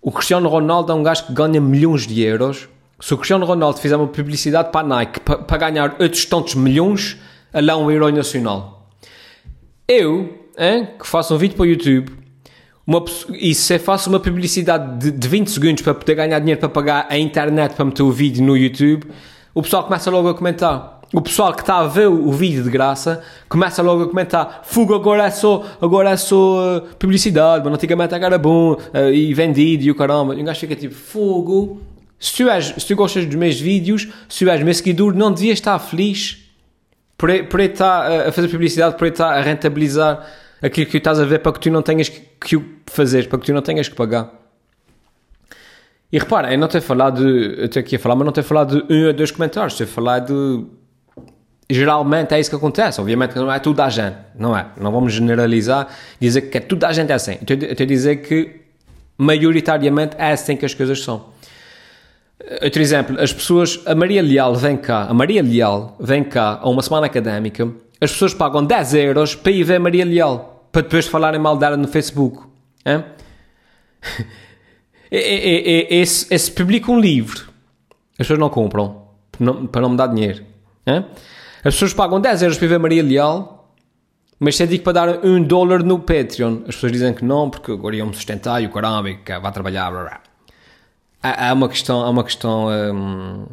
o 0.00 0.12
Cristiano 0.12 0.48
Ronaldo 0.48 0.92
é 0.92 0.94
um 0.94 1.02
gajo 1.02 1.24
que 1.26 1.32
ganha 1.32 1.60
milhões 1.60 2.06
de 2.06 2.22
euros. 2.22 2.68
Se 3.00 3.12
o 3.12 3.16
Cristiano 3.16 3.44
Ronaldo 3.44 3.80
fizer 3.80 3.96
uma 3.96 4.06
publicidade 4.06 4.70
para 4.70 4.82
a 4.82 4.88
Nike 4.88 5.18
para, 5.18 5.38
para 5.38 5.58
ganhar 5.58 5.96
outros 5.98 6.24
tantos 6.26 6.54
milhões, 6.54 7.18
é 7.54 7.74
um 7.76 7.90
herói 7.90 8.12
nacional. 8.12 8.90
Eu 9.86 10.48
hein, 10.58 10.88
que 10.98 11.06
faço 11.06 11.34
um 11.34 11.38
vídeo 11.38 11.56
para 11.56 11.62
o 11.62 11.66
YouTube 11.66 12.24
uma, 12.86 13.02
e 13.32 13.54
se 13.54 13.74
eu 13.74 13.80
faço 13.80 14.10
uma 14.10 14.20
publicidade 14.20 14.98
de, 14.98 15.10
de 15.10 15.28
20 15.28 15.50
segundos 15.50 15.82
para 15.82 15.94
poder 15.94 16.14
ganhar 16.14 16.38
dinheiro 16.38 16.60
para 16.60 16.68
pagar 16.68 17.06
a 17.08 17.18
internet 17.18 17.74
para 17.74 17.84
meter 17.84 18.02
o 18.02 18.10
vídeo 18.10 18.44
no 18.44 18.56
YouTube, 18.56 19.04
o 19.54 19.62
pessoal 19.62 19.84
começa 19.84 20.10
logo 20.10 20.28
a 20.28 20.34
comentar. 20.34 21.00
O 21.12 21.22
pessoal 21.22 21.54
que 21.54 21.60
está 21.60 21.78
a 21.78 21.86
ver 21.86 22.08
o, 22.08 22.30
vídeo 22.32 22.62
de 22.62 22.68
graça 22.68 23.22
começa 23.48 23.80
logo 23.82 24.02
a 24.02 24.08
comentar: 24.08 24.62
Fugo, 24.64 24.94
agora 24.94 25.24
é 25.26 25.30
só, 25.30 25.64
agora 25.80 26.10
é 26.10 26.16
só 26.16 26.76
uh, 26.76 26.80
publicidade, 26.98 27.64
mas 27.64 27.74
antigamente 27.74 28.14
era 28.14 28.36
bom 28.36 28.72
uh, 28.72 29.12
e 29.12 29.32
vendido 29.32 29.84
e 29.84 29.90
o 29.90 29.94
caramba. 29.94 30.34
E 30.34 30.42
um 30.42 30.44
gajo 30.44 30.60
fica 30.60 30.74
tipo: 30.74 30.94
Fogo, 30.94 31.80
se 32.18 32.36
tu, 32.36 32.50
és, 32.50 32.74
se 32.76 32.86
tu 32.86 32.96
gostas 32.96 33.24
dos 33.24 33.36
meus 33.36 33.58
vídeos, 33.58 34.08
se 34.28 34.44
tu 34.44 34.50
és 34.50 34.62
meu 34.62 34.74
seguidor, 34.74 35.14
não 35.14 35.32
devias 35.32 35.58
estar 35.58 35.78
feliz 35.78 36.43
por, 37.16 37.30
por 37.44 37.60
estar 37.60 38.28
a 38.28 38.32
fazer 38.32 38.48
publicidade, 38.48 38.96
por 38.96 39.06
estar 39.06 39.32
a 39.32 39.40
rentabilizar 39.40 40.26
aquilo 40.62 40.86
que 40.90 40.96
estás 40.96 41.20
a 41.20 41.24
ver 41.24 41.40
para 41.40 41.52
que 41.52 41.60
tu 41.60 41.70
não 41.70 41.82
tenhas 41.82 42.08
que 42.08 42.56
o 42.56 42.64
fazer, 42.86 43.28
para 43.28 43.38
que 43.38 43.46
tu 43.46 43.52
não 43.52 43.62
tenhas 43.62 43.88
que 43.88 43.94
pagar. 43.94 44.30
E 46.10 46.18
repara, 46.18 46.52
eu 46.52 46.58
não 46.58 46.68
tenho 46.68 46.82
falado 46.82 47.24
de. 47.24 47.60
Eu 47.60 47.64
estou 47.64 47.80
aqui 47.80 47.96
a 47.96 47.98
falar, 47.98 48.14
mas 48.14 48.24
não 48.24 48.32
tenho 48.32 48.46
falado 48.46 48.82
de 48.86 48.92
um 48.92 49.06
ou 49.06 49.12
dois 49.12 49.30
comentários, 49.30 49.80
a 49.80 49.86
falar 49.86 50.20
de. 50.20 50.64
Geralmente 51.68 52.32
é 52.34 52.38
isso 52.38 52.50
que 52.50 52.56
acontece. 52.56 53.00
Obviamente 53.00 53.34
não 53.34 53.52
é 53.52 53.58
tudo 53.58 53.80
a 53.80 53.88
gente, 53.88 54.16
não 54.38 54.56
é? 54.56 54.66
Não 54.78 54.92
vamos 54.92 55.12
generalizar, 55.12 55.88
dizer 56.20 56.42
que 56.42 56.58
é 56.58 56.60
tudo 56.60 56.84
a 56.84 56.92
gente 56.92 57.10
é 57.10 57.14
assim. 57.14 57.38
Eu 57.40 57.56
estou 57.56 57.84
a 57.84 57.86
dizer 57.86 58.16
que 58.16 58.60
maioritariamente 59.18 60.14
é 60.18 60.30
assim 60.30 60.56
que 60.56 60.64
as 60.64 60.72
coisas 60.72 61.02
são. 61.02 61.32
Outro 62.62 62.82
exemplo, 62.82 63.20
as 63.20 63.32
pessoas, 63.32 63.80
a 63.86 63.94
Maria 63.94 64.20
Leal 64.20 64.54
vem 64.54 64.76
cá, 64.76 65.04
a 65.04 65.14
Maria 65.14 65.42
Leal 65.42 65.96
vem 66.00 66.24
cá 66.24 66.58
a 66.60 66.68
uma 66.68 66.82
semana 66.82 67.06
académica, 67.06 67.72
as 68.00 68.12
pessoas 68.12 68.34
pagam 68.34 68.64
10 68.64 68.94
euros 68.94 69.34
para 69.34 69.52
ir 69.52 69.62
ver 69.62 69.76
a 69.76 69.80
Maria 69.80 70.04
Leal 70.04 70.68
para 70.70 70.82
depois 70.82 71.06
falarem 71.06 71.40
mal 71.40 71.56
dela 71.56 71.76
no 71.76 71.88
Facebook. 71.88 72.42
É? 72.86 73.02
É, 75.10 75.96
é, 75.96 76.00
é, 76.00 76.04
se, 76.04 76.50
publica 76.50 76.92
um 76.92 77.00
livro, 77.00 77.48
as 78.12 78.26
pessoas 78.26 78.38
não 78.38 78.50
compram 78.50 79.06
para 79.72 79.80
não 79.80 79.90
me 79.90 79.96
dar 79.96 80.08
dinheiro. 80.08 80.44
As 81.64 81.72
pessoas 81.74 81.94
pagam 81.94 82.20
10 82.20 82.42
euros 82.42 82.58
para 82.58 82.68
ver 82.68 82.78
Maria 82.78 83.02
Leal, 83.02 83.72
mas 84.38 84.56
se 84.56 84.64
eu 84.64 84.66
digo 84.66 84.84
para 84.84 84.92
dar 84.92 85.24
um 85.24 85.42
dólar 85.42 85.82
no 85.82 86.00
Patreon, 86.00 86.58
as 86.68 86.74
pessoas 86.74 86.92
dizem 86.92 87.14
que 87.14 87.24
não, 87.24 87.48
porque 87.48 87.72
agora 87.72 87.96
iam-me 87.96 88.12
sustentar 88.12 88.62
e 88.62 88.66
o 88.66 88.70
caramba, 88.70 89.08
vai 89.40 89.52
trabalhar. 89.52 89.90
Blá, 89.90 90.02
blá. 90.02 90.33
Há, 91.24 91.48
há, 91.48 91.52
uma 91.54 91.70
questão, 91.70 92.02
há 92.02 92.10
uma 92.10 92.22
questão. 92.22 92.68
Hum, 92.68 93.46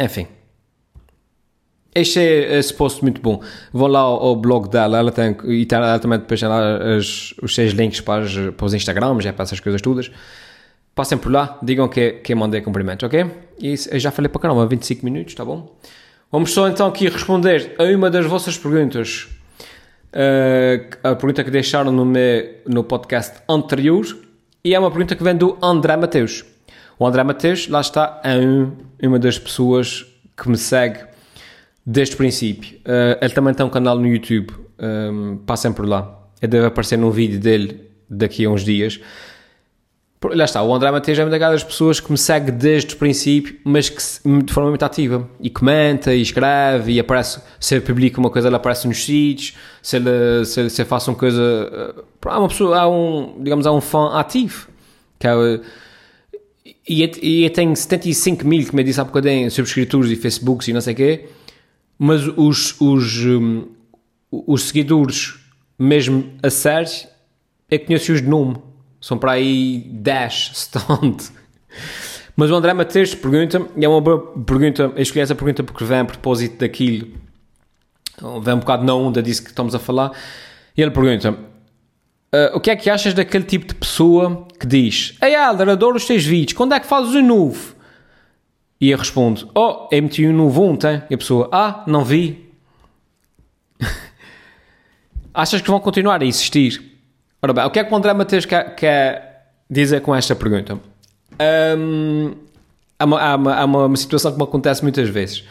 enfim. 0.00 0.26
Este 1.94 2.18
é, 2.18 2.58
é 2.58 2.62
suposto 2.62 3.02
muito 3.02 3.20
bom. 3.20 3.40
Vão 3.72 3.86
lá 3.86 4.00
ao, 4.00 4.20
ao, 4.20 4.36
blog 4.36 4.68
dela, 4.68 4.98
ela 4.98 5.12
tem, 5.12 5.36
e 5.44 5.64
tem, 5.64 5.78
ela 5.78 5.96
também 6.00 6.18
depois 6.18 6.42
lá 6.42 6.96
as, 6.96 7.32
os 7.40 7.54
seis 7.54 7.72
links 7.72 8.00
para, 8.00 8.52
para 8.52 8.66
os 8.66 8.74
Instagrams, 8.74 9.24
é 9.24 9.30
para 9.32 9.44
essas 9.44 9.60
coisas 9.60 9.80
todas. 9.80 10.10
Passem 10.92 11.16
por 11.16 11.30
lá, 11.30 11.56
digam 11.62 11.88
que, 11.88 12.14
que 12.14 12.34
mandei 12.34 12.60
cumprimentos, 12.62 13.06
ok? 13.06 13.30
E 13.60 13.76
eu 13.92 14.00
já 14.00 14.10
falei 14.10 14.28
para 14.28 14.40
caramba, 14.40 14.66
25 14.66 15.04
minutos, 15.04 15.34
tá 15.36 15.44
bom? 15.44 15.72
Vamos 16.32 16.52
só 16.52 16.68
então 16.68 16.88
aqui 16.88 17.08
responder 17.08 17.76
a 17.78 17.84
uma 17.84 18.10
das 18.10 18.26
vossas 18.26 18.58
perguntas. 18.58 19.28
Uh, 20.12 20.96
a 21.04 21.14
pergunta 21.14 21.44
que 21.44 21.50
deixaram 21.50 21.92
no, 21.92 22.04
meu, 22.04 22.56
no 22.66 22.82
podcast 22.82 23.36
anterior. 23.48 24.04
E 24.64 24.74
é 24.74 24.78
uma 24.80 24.90
pergunta 24.90 25.14
que 25.14 25.22
vem 25.22 25.36
do 25.36 25.56
André 25.62 25.96
Mateus. 25.96 26.55
O 26.98 27.06
André 27.06 27.22
Mateus, 27.22 27.68
lá 27.68 27.80
está, 27.80 28.20
é 28.24 28.36
um, 28.38 28.72
uma 29.02 29.18
das 29.18 29.38
pessoas 29.38 30.06
que 30.36 30.48
me 30.48 30.56
segue 30.56 31.00
desde 31.84 32.14
o 32.14 32.16
princípio. 32.16 32.78
Uh, 32.78 33.18
ele 33.20 33.32
também 33.32 33.54
tem 33.54 33.64
um 33.64 33.70
canal 33.70 33.98
no 33.98 34.06
YouTube, 34.06 34.50
um, 34.78 35.34
ehm, 35.34 35.36
passem 35.46 35.72
por 35.72 35.86
lá. 35.86 36.18
Ele 36.40 36.50
deve 36.50 36.66
aparecer 36.66 36.98
num 36.98 37.10
vídeo 37.10 37.38
dele 37.38 37.82
daqui 38.08 38.44
a 38.44 38.50
uns 38.50 38.64
dias. 38.64 39.00
Lá 40.24 40.44
está, 40.44 40.62
o 40.62 40.74
André 40.74 40.90
Mateus 40.90 41.18
é 41.18 41.24
uma 41.24 41.30
daquelas 41.30 41.62
pessoas 41.62 42.00
que 42.00 42.10
me 42.10 42.18
segue 42.18 42.50
desde 42.50 42.94
o 42.94 42.96
princípio, 42.96 43.56
mas 43.62 43.88
que 43.88 44.02
de 44.42 44.52
forma 44.52 44.70
muito 44.70 44.84
ativa. 44.84 45.28
E 45.38 45.50
comenta, 45.50 46.14
e 46.14 46.22
escreve, 46.22 46.92
e 46.92 47.00
aparece. 47.00 47.40
Se 47.60 47.74
ele 47.74 47.82
publica 47.82 48.18
uma 48.18 48.30
coisa, 48.30 48.48
ele 48.48 48.56
aparece 48.56 48.88
nos 48.88 49.04
sítios. 49.04 49.54
Se 49.82 49.96
ele, 49.96 50.44
se, 50.44 50.60
ele, 50.60 50.70
se 50.70 50.80
ele 50.80 50.88
faça 50.88 51.10
uma 51.10 51.16
coisa. 51.16 51.40
Eh, 51.42 52.02
há 52.24 52.38
uma 52.38 52.48
pessoa, 52.48 52.78
há 52.78 52.88
um, 52.88 53.36
digamos, 53.40 53.66
há 53.66 53.72
um 53.72 53.80
fã 53.80 54.18
ativo. 54.18 54.68
Que 55.18 55.28
é, 55.28 55.60
e, 56.88 57.10
e 57.22 57.44
eu 57.44 57.50
tenho 57.50 57.74
75 57.74 58.46
mil, 58.46 58.66
como 58.66 58.80
eu 58.80 58.84
disse 58.84 59.00
há 59.00 59.04
bocadinho, 59.04 59.50
subscritores 59.50 60.10
e 60.10 60.16
Facebooks 60.16 60.68
e 60.68 60.72
não 60.72 60.80
sei 60.80 60.94
o 60.94 60.96
quê 60.96 61.24
mas 61.98 62.26
os, 62.36 62.78
os, 62.80 63.24
um, 63.24 63.66
os 64.30 64.64
seguidores, 64.64 65.34
mesmo 65.78 66.32
a 66.42 66.50
sério, 66.50 66.90
é 67.70 67.78
conheço-os 67.78 68.20
de 68.20 68.28
nome. 68.28 68.56
São 69.00 69.18
para 69.18 69.32
aí 69.32 69.86
10 69.90 70.50
stand. 70.54 71.16
Mas 72.34 72.50
o 72.50 72.54
André 72.54 72.74
Mateus 72.74 73.14
pergunta, 73.14 73.66
e 73.76 73.84
é 73.84 73.88
uma 73.88 74.00
boa 74.00 74.20
pergunta, 74.44 74.92
eu 74.94 75.02
escolhi 75.02 75.22
essa 75.22 75.34
pergunta 75.34 75.62
porque 75.62 75.84
vem 75.84 76.00
a 76.00 76.04
propósito 76.04 76.58
daquilo, 76.58 77.08
vem 78.42 78.54
um 78.54 78.58
bocado 78.58 78.84
na 78.84 78.94
onda 78.94 79.22
disso 79.22 79.42
que 79.42 79.48
estamos 79.48 79.74
a 79.74 79.78
falar, 79.78 80.12
e 80.76 80.82
ele 80.82 80.90
pergunta, 80.90 81.34
uh, 82.52 82.56
o 82.56 82.60
que 82.60 82.70
é 82.70 82.76
que 82.76 82.90
achas 82.90 83.14
daquele 83.14 83.44
tipo 83.44 83.66
de 83.66 83.74
pessoa 83.74 84.46
que 84.58 84.66
diz, 84.66 85.16
Ei 85.22 85.34
Alder, 85.34 85.68
adoro 85.70 85.96
os 85.96 86.04
teus 86.04 86.24
vídeos, 86.24 86.52
quando 86.52 86.74
é 86.74 86.80
que 86.80 86.86
fazes 86.86 87.14
o 87.14 87.22
novo? 87.22 87.76
E 88.80 88.90
eu 88.90 88.98
respondo, 88.98 89.50
oh, 89.54 89.88
meti 89.90 90.26
um 90.26 90.34
novo 90.34 90.62
ontem. 90.62 91.02
E 91.08 91.14
a 91.14 91.18
pessoa, 91.18 91.48
ah, 91.50 91.82
não 91.86 92.04
vi. 92.04 92.50
Achas 95.32 95.62
que 95.62 95.70
vão 95.70 95.80
continuar 95.80 96.20
a 96.20 96.26
existir? 96.26 96.82
Ora 97.40 97.52
bem, 97.52 97.64
o 97.64 97.70
que 97.70 97.78
é 97.78 97.84
que 97.84 97.92
o 97.92 97.96
André 97.96 98.12
Mateus 98.12 98.44
quer, 98.44 98.74
quer 98.74 99.50
dizer 99.68 100.02
com 100.02 100.14
esta 100.14 100.34
pergunta? 100.34 100.78
Um, 101.78 102.34
há, 102.98 103.04
uma, 103.04 103.20
há, 103.20 103.36
uma, 103.36 103.54
há 103.54 103.64
uma 103.64 103.96
situação 103.96 104.32
que 104.32 104.38
me 104.38 104.44
acontece 104.44 104.82
muitas 104.82 105.08
vezes. 105.08 105.44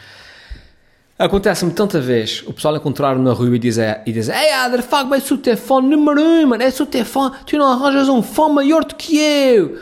Acontece-me 1.18 1.72
tanta 1.72 1.98
vez 1.98 2.42
o 2.46 2.52
pessoal 2.52 2.76
encontrar-me 2.76 3.24
na 3.24 3.32
rua 3.32 3.56
e 3.56 3.58
dizer, 3.58 4.02
e 4.04 4.12
dizer 4.12 4.34
Ei 4.34 4.52
Adler, 4.52 4.82
fala 4.82 5.08
bem, 5.08 5.20
sou 5.20 5.38
teu 5.38 5.56
fã 5.56 5.80
número 5.80 6.20
um, 6.20 6.46
mano, 6.48 6.62
é 6.62 6.70
sou 6.70 6.84
teu 6.84 7.06
tu 7.46 7.56
não 7.56 7.72
arranjas 7.72 8.06
um 8.06 8.22
fã 8.22 8.50
maior 8.50 8.84
do 8.84 8.94
que 8.94 9.16
eu. 9.16 9.78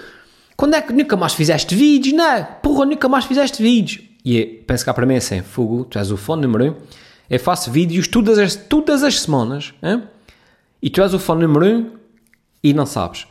Quando 0.56 0.74
é 0.74 0.80
que 0.80 0.92
nunca 0.92 1.16
mais 1.16 1.34
fizeste 1.34 1.74
vídeos, 1.74 2.14
não? 2.14 2.24
É? 2.24 2.42
Porra, 2.44 2.86
nunca 2.86 3.08
mais 3.08 3.24
fizeste 3.24 3.60
vídeos. 3.60 4.00
E 4.24 4.40
é, 4.40 4.46
penso 4.64 4.84
cá 4.84 4.94
para 4.94 5.04
mim 5.04 5.16
assim, 5.16 5.42
fogo, 5.42 5.84
tu 5.84 5.98
és 5.98 6.12
o 6.12 6.16
fã 6.16 6.36
número 6.36 6.70
um. 6.70 6.74
Eu 7.28 7.40
faço 7.40 7.68
vídeos 7.68 8.06
todas 8.06 8.38
as, 8.38 8.54
todas 8.54 9.02
as 9.02 9.20
semanas, 9.20 9.74
hein? 9.82 10.04
e 10.80 10.88
tu 10.88 11.02
és 11.02 11.12
o 11.14 11.18
fã 11.18 11.34
número 11.34 11.66
um, 11.66 11.90
e 12.62 12.72
não 12.72 12.86
sabes. 12.86 13.26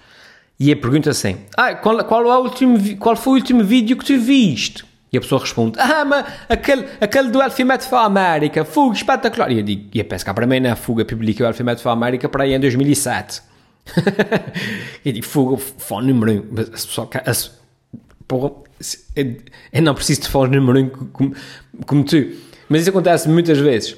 E 0.60 0.74
a 0.74 0.76
pergunta 0.76 1.10
assim: 1.10 1.38
ah, 1.56 1.74
qual, 1.74 2.04
qual, 2.04 2.22
é 2.24 2.38
o 2.38 2.42
último, 2.42 2.98
qual 2.98 3.16
foi 3.16 3.34
o 3.34 3.36
último 3.38 3.64
vídeo 3.64 3.96
que 3.96 4.04
tu 4.04 4.20
viste? 4.20 4.84
E 5.14 5.18
a 5.18 5.22
pessoa 5.22 5.40
responde: 5.40 5.80
Ah, 5.80 6.04
mas 6.04 6.26
aquele, 6.50 6.88
aquele 7.00 7.30
do 7.30 7.40
Alfimet 7.40 7.88
para 7.88 8.00
a 8.00 8.06
América, 8.06 8.66
fuga 8.66 8.96
espetacular. 8.96 9.52
E 9.52 9.60
eu 9.60 9.64
digo: 9.64 9.90
E 9.94 10.02
a 10.02 10.04
pesca 10.04 10.34
para 10.34 10.48
mim 10.48 10.60
na 10.60 10.76
fuga 10.76 11.06
publicou 11.06 11.46
o 11.46 11.48
Alfimet 11.48 11.80
para 11.84 11.92
a 11.92 11.94
América 11.94 12.28
para 12.28 12.46
aí 12.46 12.54
em 12.54 12.60
2007. 12.60 13.44
e 15.06 15.12
digo: 15.12 15.26
Fuga, 15.26 15.58
fone 15.58 16.12
número 16.12 16.32
1. 16.32 16.36
Um. 16.36 16.48
Mas 16.52 16.86
pessoa, 16.88 17.08
a, 17.14 17.32
porra, 18.28 18.54
eu 19.72 19.82
não 19.84 19.94
preciso 19.94 20.22
de 20.22 20.30
fone 20.30 20.58
número 20.58 20.80
1 20.80 20.84
um 20.84 20.90
como, 20.90 21.36
como 21.86 22.04
tu. 22.04 22.32
Mas 22.68 22.82
isso 22.82 22.90
acontece 22.90 23.30
muitas 23.30 23.60
vezes. 23.60 23.96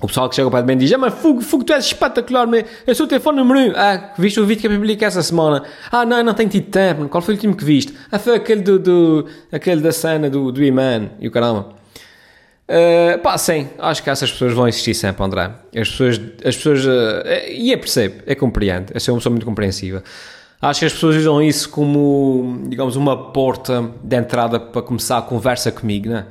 O 0.00 0.06
pessoal 0.06 0.28
que 0.28 0.36
chega 0.36 0.48
para 0.50 0.62
mim 0.62 0.76
diz: 0.76 0.92
Ah, 0.92 0.98
mas 0.98 1.14
Fugo, 1.14 1.40
Fugo, 1.40 1.64
tu 1.64 1.72
és 1.72 1.84
espetacular, 1.84 2.46
mas 2.46 2.64
eu 2.86 2.94
sou 2.94 3.06
o 3.06 3.08
telefone 3.08 3.38
número 3.38 3.72
1. 3.72 3.72
Ah, 3.76 4.12
viste 4.16 4.38
o 4.38 4.46
vídeo 4.46 4.60
que 4.60 4.66
eu 4.68 4.70
publiquei 4.70 5.06
essa 5.06 5.22
semana? 5.22 5.64
Ah, 5.90 6.06
não, 6.06 6.22
não 6.22 6.34
tenho 6.34 6.48
tido 6.48 6.70
tempo. 6.70 7.08
Qual 7.08 7.20
foi 7.20 7.34
o 7.34 7.36
último 7.36 7.56
que 7.56 7.64
viste? 7.64 7.92
Ah, 8.10 8.18
foi 8.18 8.36
aquele, 8.36 8.62
do, 8.62 8.78
do 8.78 9.26
aquele 9.50 9.80
da 9.80 9.90
cena 9.90 10.30
do, 10.30 10.52
do 10.52 10.62
Iman 10.62 11.10
e 11.18 11.26
o 11.26 11.30
caramba. 11.30 11.76
Uh, 12.68 13.18
pá, 13.20 13.38
sim, 13.38 13.66
acho 13.78 14.02
que 14.02 14.10
essas 14.10 14.30
pessoas 14.30 14.52
vão 14.52 14.68
existir 14.68 14.94
sempre, 14.94 15.24
André. 15.24 15.50
As 15.74 15.88
pessoas, 15.88 16.20
as 16.44 16.54
pessoas 16.54 16.84
uh, 16.84 17.22
e 17.50 17.72
eu 17.72 17.78
percebo, 17.78 18.22
é 18.26 18.34
compreendo, 18.34 18.92
eu 18.92 19.00
sou 19.00 19.14
uma 19.14 19.18
pessoa 19.18 19.30
muito 19.30 19.46
compreensiva. 19.46 20.04
Acho 20.60 20.80
que 20.80 20.86
as 20.86 20.92
pessoas 20.92 21.16
usam 21.16 21.40
isso 21.40 21.70
como, 21.70 22.66
digamos, 22.68 22.94
uma 22.94 23.32
porta 23.32 23.90
de 24.02 24.16
entrada 24.16 24.60
para 24.60 24.82
começar 24.82 25.18
a 25.18 25.22
conversa 25.22 25.72
comigo, 25.72 26.10
né? 26.10 26.26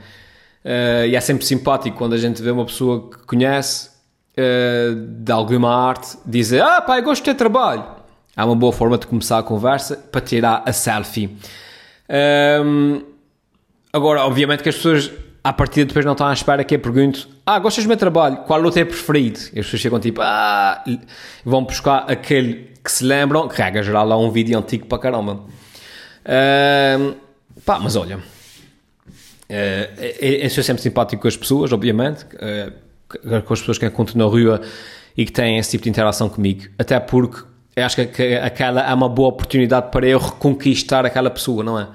Uh, 0.67 1.07
e 1.07 1.15
é 1.15 1.21
sempre 1.21 1.45
simpático 1.45 1.97
quando 1.97 2.11
a 2.11 2.17
gente 2.17 2.41
vê 2.41 2.51
uma 2.51 2.65
pessoa 2.65 3.09
que 3.09 3.19
conhece 3.19 3.89
uh, 4.37 4.95
de 4.95 5.31
alguma 5.31 5.73
arte 5.73 6.17
dizer: 6.25 6.61
Ah, 6.61 6.81
pá, 6.81 6.97
eu 6.97 7.03
gosto 7.03 7.23
de 7.23 7.31
ter 7.31 7.35
trabalho. 7.35 7.85
Há 8.35 8.45
uma 8.45 8.55
boa 8.55 8.73
forma 8.73 8.97
de 8.97 9.07
começar 9.07 9.37
a 9.37 9.43
conversa 9.43 9.95
para 9.95 10.19
tirar 10.19 10.63
a 10.65 10.73
selfie. 10.73 11.27
Um, 11.27 11.35
ehm, 12.09 13.01
agora, 13.93 14.25
obviamente 14.25 14.61
que 14.61 14.67
as 14.67 14.75
pessoas 14.75 15.09
à 15.41 15.53
partida 15.53 15.85
depois 15.85 16.05
não 16.05 16.11
estão 16.11 16.27
à 16.27 16.33
espera 16.33 16.61
que 16.65 16.75
eu 16.75 16.79
pergunte 16.79 17.27
ah, 17.45 17.59
gostas 17.59 17.85
do 17.85 17.87
meu 17.87 17.95
trabalho? 17.95 18.37
Qual 18.45 18.61
é 18.61 18.67
o 18.67 18.69
teu 18.69 18.85
preferido? 18.85 19.39
E 19.53 19.59
as 19.59 19.65
pessoas 19.65 19.81
chegam 19.81 20.01
tipo, 20.01 20.19
ah, 20.21 20.83
vão 21.45 21.63
buscar 21.63 22.03
aquele 22.11 22.73
que 22.83 22.91
se 22.91 23.05
lembram, 23.05 23.47
que 23.47 23.55
regra 23.55 23.81
geral 23.81 24.05
lá 24.05 24.17
um 24.17 24.29
vídeo 24.29 24.59
antigo 24.59 24.85
para 24.85 24.99
caramba. 24.99 25.39
Uh, 26.25 27.15
pá, 27.65 27.79
mas 27.79 27.95
olha, 27.95 28.19
Uh, 29.49 30.01
eu 30.19 30.49
sou 30.49 30.61
sempre 30.61 30.83
simpático 30.83 31.21
com 31.21 31.27
as 31.27 31.37
pessoas, 31.37 31.71
obviamente, 31.71 32.25
uh, 32.25 33.41
com 33.43 33.53
as 33.53 33.59
pessoas 33.59 33.77
que 33.77 33.85
encontro 33.85 34.17
na 34.17 34.25
rua 34.25 34.61
e 35.15 35.25
que 35.25 35.31
têm 35.31 35.57
esse 35.57 35.71
tipo 35.71 35.85
de 35.85 35.89
interação 35.89 36.27
comigo, 36.27 36.65
até 36.77 36.99
porque 36.99 37.43
acho 37.77 37.95
que 37.95 38.35
aquela 38.35 38.81
é 38.81 38.93
uma 38.93 39.07
boa 39.07 39.29
oportunidade 39.29 39.89
para 39.91 40.05
eu 40.05 40.19
reconquistar 40.19 41.05
aquela 41.05 41.29
pessoa, 41.29 41.63
não 41.63 41.79
é? 41.79 41.87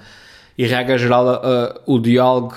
E 0.56 0.66
regra 0.66 0.96
geral, 0.96 1.26
uh, 1.26 1.80
o 1.86 1.98
diálogo 1.98 2.54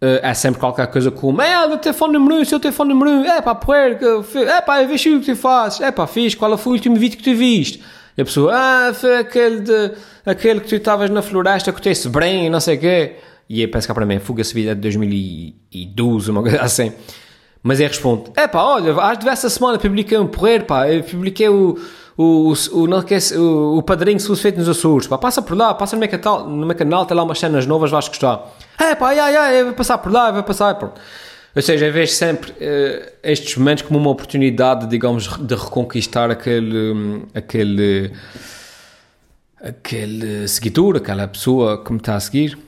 é 0.00 0.32
sempre 0.32 0.60
qualquer 0.60 0.86
coisa 0.86 1.10
como 1.10 1.42
é, 1.42 1.66
o 1.66 1.76
telefone 1.76 2.12
número 2.12 2.36
1, 2.36 2.40
um, 2.40 2.44
seu 2.44 2.60
telefone 2.60 2.94
número 2.94 3.10
1, 3.10 3.20
um, 3.20 3.24
é 3.24 3.42
pá, 3.42 3.52
poeira, 3.52 3.98
é 4.46 4.60
pá, 4.60 4.80
eu 4.80 4.86
vejo 4.86 5.16
o 5.16 5.20
que 5.20 5.26
tu 5.26 5.36
fazes, 5.36 5.80
é 5.80 5.90
pá, 5.90 6.06
fiz, 6.06 6.36
qual 6.36 6.56
foi 6.56 6.72
o 6.72 6.76
último 6.76 6.94
vídeo 6.94 7.18
que 7.18 7.24
tu 7.24 7.34
viste? 7.34 7.82
E 8.16 8.22
a 8.22 8.24
pessoa, 8.24 8.52
ah, 8.54 8.94
foi 8.94 9.16
aquele, 9.16 9.60
de, 9.60 9.92
aquele 10.24 10.60
que 10.60 10.68
tu 10.68 10.76
estavas 10.76 11.10
na 11.10 11.20
floresta 11.20 11.72
com 11.72 11.80
o 11.80 12.24
e 12.24 12.48
não 12.48 12.60
sei 12.60 12.76
o 12.76 12.80
quê 12.80 13.16
e 13.48 13.62
aí 13.62 13.66
parece 13.66 13.88
que 13.88 13.94
para 13.94 14.04
mim 14.04 14.18
fuga-se 14.18 14.52
vida 14.52 14.74
de 14.74 14.80
2012, 14.82 16.30
uma 16.30 16.42
coisa 16.42 16.60
assim. 16.60 16.92
Mas 17.62 17.80
ele 17.80 17.88
responde: 17.88 18.30
É 18.36 18.46
pá, 18.46 18.62
olha, 18.62 18.92
às 19.00 19.24
essa 19.26 19.48
semana 19.48 19.78
publiquei 19.78 20.18
um 20.18 20.26
porreiro, 20.26 20.64
pá, 20.64 20.88
eu 20.88 21.02
publiquei 21.02 21.48
o, 21.48 21.78
o, 22.16 22.52
o, 22.72 22.86
não, 22.86 23.02
o, 23.38 23.78
o 23.78 23.82
padrinho 23.82 24.20
se 24.20 24.36
feito 24.36 24.58
nos 24.58 24.68
Açores, 24.68 25.06
pá, 25.06 25.16
passa 25.16 25.40
por 25.40 25.56
lá, 25.56 25.72
passa 25.72 25.96
no 25.96 26.00
meu 26.00 26.08
canal, 26.08 26.48
no 26.48 26.66
meu 26.66 26.76
canal 26.76 27.06
tem 27.06 27.16
lá 27.16 27.22
umas 27.22 27.38
cenas 27.38 27.66
novas, 27.66 27.90
vais 27.90 28.06
gostar. 28.06 28.54
É 28.78 28.94
pá, 28.94 29.08
ai, 29.08 29.36
ai, 29.36 29.64
vai 29.64 29.72
passar 29.72 29.98
por 29.98 30.12
lá, 30.12 30.30
vai 30.30 30.42
passar, 30.42 30.74
pronto. 30.74 31.00
Ou 31.56 31.62
seja, 31.62 31.86
eu 31.86 31.92
vejo 31.92 32.12
sempre 32.12 32.52
uh, 32.52 33.12
estes 33.22 33.56
momentos 33.56 33.82
como 33.82 33.98
uma 33.98 34.10
oportunidade, 34.10 34.86
digamos, 34.86 35.26
de 35.38 35.54
reconquistar 35.54 36.30
aquele, 36.30 37.24
aquele, 37.34 38.12
aquele 39.60 40.46
seguidor, 40.46 40.96
aquela 40.96 41.26
pessoa 41.26 41.82
que 41.82 41.90
me 41.90 41.98
está 41.98 42.14
a 42.14 42.20
seguir 42.20 42.67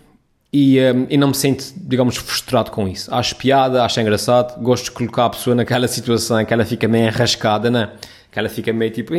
e, 0.53 0.81
um, 0.81 1.07
e 1.09 1.17
não 1.17 1.29
me 1.29 1.35
sinto, 1.35 1.65
digamos, 1.77 2.17
frustrado 2.17 2.71
com 2.71 2.89
isso. 2.89 3.13
Acho 3.15 3.37
piada, 3.37 3.85
acho 3.85 4.01
engraçado, 4.01 4.61
gosto 4.61 4.87
de 4.87 4.91
colocar 4.91 5.27
a 5.27 5.31
pessoa 5.31 5.55
naquela 5.55 5.87
situação 5.89 6.45
que 6.45 6.53
ela 6.53 6.65
fica 6.65 6.89
meio 6.89 7.07
enrascada, 7.07 7.71
né? 7.71 7.91
Que 8.31 8.39
ela 8.39 8.49
fica 8.49 8.73
meio 8.73 8.91
tipo. 8.91 9.13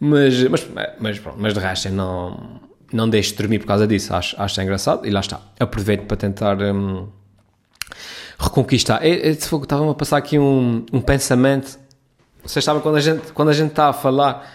Mas, 0.00 0.42
mas, 0.44 0.68
mas, 0.98 1.18
pronto, 1.18 1.38
mas 1.40 1.54
de 1.54 1.60
resto 1.60 1.90
não, 1.90 2.60
não 2.92 3.08
deixo 3.08 3.32
de 3.32 3.38
dormir 3.38 3.58
por 3.58 3.66
causa 3.66 3.86
disso. 3.86 4.14
Acho, 4.14 4.40
acho 4.40 4.60
engraçado 4.60 5.06
e 5.06 5.10
lá 5.10 5.20
está. 5.20 5.40
Aproveito 5.58 6.06
para 6.06 6.16
tentar 6.16 6.60
um, 6.60 7.08
reconquistar. 8.38 9.04
Estava-me 9.04 9.90
a 9.90 9.94
passar 9.94 10.18
aqui 10.18 10.38
um, 10.38 10.86
um 10.92 11.00
pensamento. 11.00 11.78
Vocês 12.42 12.64
sabem 12.64 12.80
quando 12.80 12.96
a 12.96 13.00
gente, 13.00 13.32
quando 13.32 13.48
a 13.48 13.52
gente 13.52 13.70
está 13.70 13.88
a 13.88 13.92
falar 13.92 14.48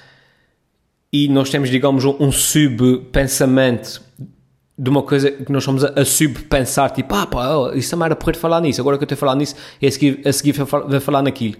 e 1.13 1.27
nós 1.27 1.51
temos, 1.51 1.69
digamos, 1.69 2.03
um, 2.05 2.15
um 2.19 2.31
sub-pensamento 2.31 4.01
de 4.75 4.89
uma 4.89 5.03
coisa 5.03 5.29
que 5.29 5.51
nós 5.51 5.63
somos 5.63 5.85
a, 5.85 5.89
a 5.89 6.03
sub-pensar, 6.03 6.89
tipo, 6.89 7.13
ah 7.13 7.27
pá, 7.27 7.55
oh, 7.55 7.73
isso 7.73 7.91
também 7.91 8.07
era 8.07 8.15
porrer 8.15 8.35
falar 8.35 8.59
nisso, 8.59 8.81
agora 8.81 8.97
que 8.97 9.03
eu 9.03 9.05
estou 9.05 9.15
a 9.15 9.19
falar 9.19 9.35
nisso, 9.35 9.55
e 9.79 9.85
a 9.85 9.91
seguir, 9.91 10.27
a 10.27 10.33
seguir 10.33 10.53
vou 10.53 10.99
falar 10.99 11.21
naquilo. 11.21 11.57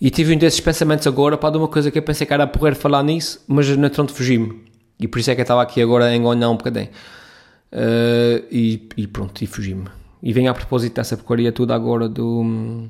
E 0.00 0.10
tive 0.10 0.32
um 0.32 0.38
desses 0.38 0.60
pensamentos 0.60 1.04
agora, 1.08 1.36
pá, 1.36 1.50
de 1.50 1.58
uma 1.58 1.66
coisa 1.66 1.90
que 1.90 1.98
eu 1.98 2.02
pensei 2.02 2.24
que 2.24 2.32
era 2.32 2.46
porrer 2.46 2.76
falar 2.76 3.02
nisso, 3.02 3.42
mas 3.48 3.68
no 3.68 3.84
entanto 3.84 4.12
fugi-me. 4.12 4.64
E 5.00 5.08
por 5.08 5.18
isso 5.18 5.30
é 5.32 5.34
que 5.34 5.40
eu 5.40 5.44
estava 5.44 5.62
aqui 5.62 5.82
agora 5.82 6.04
a 6.04 6.14
enganar 6.14 6.48
um 6.48 6.56
bocadinho. 6.56 6.88
Uh, 7.72 8.46
e, 8.48 8.88
e, 8.96 9.06
pronto, 9.08 9.42
e 9.42 9.46
fugi-me. 9.46 9.88
E 10.22 10.32
vem 10.32 10.46
a 10.46 10.54
propósito 10.54 10.94
dessa 10.94 11.16
porcaria 11.16 11.50
toda 11.50 11.74
agora 11.74 12.08
do 12.08 12.88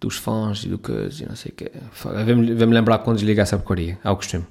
dos 0.00 0.16
fãs 0.16 0.64
e 0.64 0.68
do 0.68 0.78
que 0.78 0.92
e 0.92 1.26
não 1.26 1.36
sei 1.36 1.52
o 1.52 1.54
quê. 1.54 1.70
Vem-me 2.24 2.74
lembrar 2.74 2.98
quando 2.98 3.16
desligar 3.16 3.42
essa 3.42 3.56
porcaria, 3.56 3.98
ao 4.02 4.16
costume. 4.16 4.44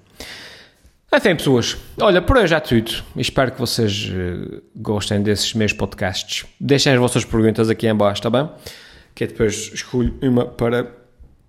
Enfim, 1.14 1.36
pessoas, 1.36 1.78
olha, 2.02 2.22
por 2.22 2.38
hoje 2.38 2.54
é 2.54 2.60
tudo. 2.60 2.92
Espero 3.16 3.52
que 3.54 3.60
vocês 3.60 4.10
uh, 4.10 4.62
gostem 4.76 5.22
desses 5.22 5.54
meus 5.54 5.72
podcasts. 5.72 6.46
Deixem 6.60 6.92
as 6.92 7.00
vossas 7.00 7.24
perguntas 7.24 7.70
aqui 7.70 7.88
em 7.88 7.96
baixo, 7.96 8.20
está 8.20 8.30
bem? 8.30 8.50
Que 9.16 9.24
eu 9.24 9.28
depois 9.30 9.72
escolho 9.74 10.14
uma 10.22 10.46
para 10.46 10.92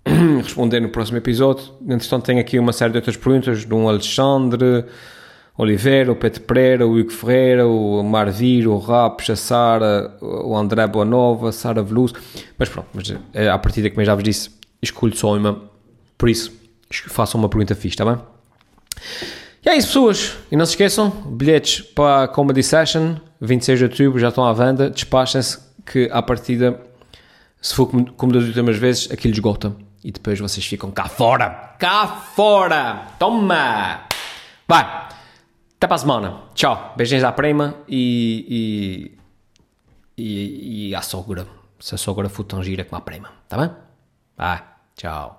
responder 0.42 0.80
no 0.80 0.90
próximo 0.90 1.18
episódio. 1.18 1.74
Entretanto, 1.88 2.24
tenho 2.24 2.40
aqui 2.40 2.56
uma 2.58 2.72
série 2.72 2.92
de 2.92 2.98
outras 2.98 3.16
perguntas 3.16 3.66
de 3.66 3.74
um 3.74 3.88
Alexandre 3.88 4.84
Oliveira, 5.59 6.12
o 6.12 6.14
Pedro 6.14 6.40
Pereira, 6.42 6.87
o 6.87 6.97
Hugo 6.97 7.11
Ferreira, 7.11 7.66
o 7.66 8.01
Marvir, 8.05 8.68
o 8.68 8.79
Rapos, 8.79 9.29
a 9.29 9.35
Sara, 9.35 10.16
o 10.21 10.57
André 10.57 10.87
Boanova, 10.87 11.49
a 11.49 11.53
Sara 11.53 11.83
Veloso. 11.83 12.14
Mas 12.57 12.68
pronto, 12.68 12.87
mas, 12.94 13.12
é, 13.35 13.49
a 13.49 13.59
partir 13.59 13.83
daqui, 13.83 13.97
como 13.97 14.07
já 14.07 14.14
vos 14.14 14.23
disse, 14.23 14.51
escolho 14.81 15.16
só 15.16 15.37
uma. 15.37 15.61
Por 16.16 16.29
isso, 16.29 16.53
façam 17.09 17.40
uma 17.40 17.49
pergunta 17.49 17.75
fixe, 17.75 17.88
está 17.94 18.05
bem? 18.05 18.18
E 19.66 19.68
é 19.68 19.77
isso, 19.77 19.88
pessoas. 19.88 20.37
E 20.49 20.57
não 20.57 20.64
se 20.64 20.73
esqueçam, 20.73 21.11
bilhetes 21.11 21.83
para 21.83 22.25
a 22.25 22.29
Comedy 22.29 22.62
Session, 22.62 23.16
26 23.40 23.79
de 23.81 23.85
outubro, 23.87 24.21
já 24.21 24.29
estão 24.29 24.44
à 24.44 24.53
venda. 24.53 24.88
Despachem-se 24.88 25.59
que, 25.85 26.09
à 26.12 26.23
partida, 26.23 26.81
se 27.61 27.75
for 27.75 27.87
como, 27.87 28.12
como 28.12 28.33
das 28.33 28.44
últimas 28.44 28.77
vezes, 28.77 29.11
aquilo 29.11 29.35
esgota. 29.35 29.75
E 30.05 30.12
depois 30.12 30.38
vocês 30.38 30.64
ficam 30.64 30.92
cá 30.92 31.09
fora. 31.09 31.75
Cá 31.81 32.07
fora! 32.07 33.09
Toma! 33.18 34.03
Vai! 34.68 35.17
Até 35.79 35.87
para 35.87 35.95
a 35.95 35.99
semana. 35.99 36.43
Tchau. 36.55 36.93
Beijinhos 36.97 37.23
à 37.23 37.31
prima 37.31 37.77
e, 37.88 39.14
e, 40.19 40.23
e, 40.23 40.88
e 40.88 40.95
à 40.95 41.01
sogra. 41.01 41.47
Se 41.79 41.95
a 41.95 41.99
sogra 41.99 42.29
for 42.29 42.43
tão 42.43 42.61
gira 42.64 42.85
como 42.85 42.99
a 42.99 43.01
prima. 43.01 43.31
Tá 43.49 43.57
bem? 43.57 43.71
Vai. 44.37 44.64
Tchau. 44.97 45.38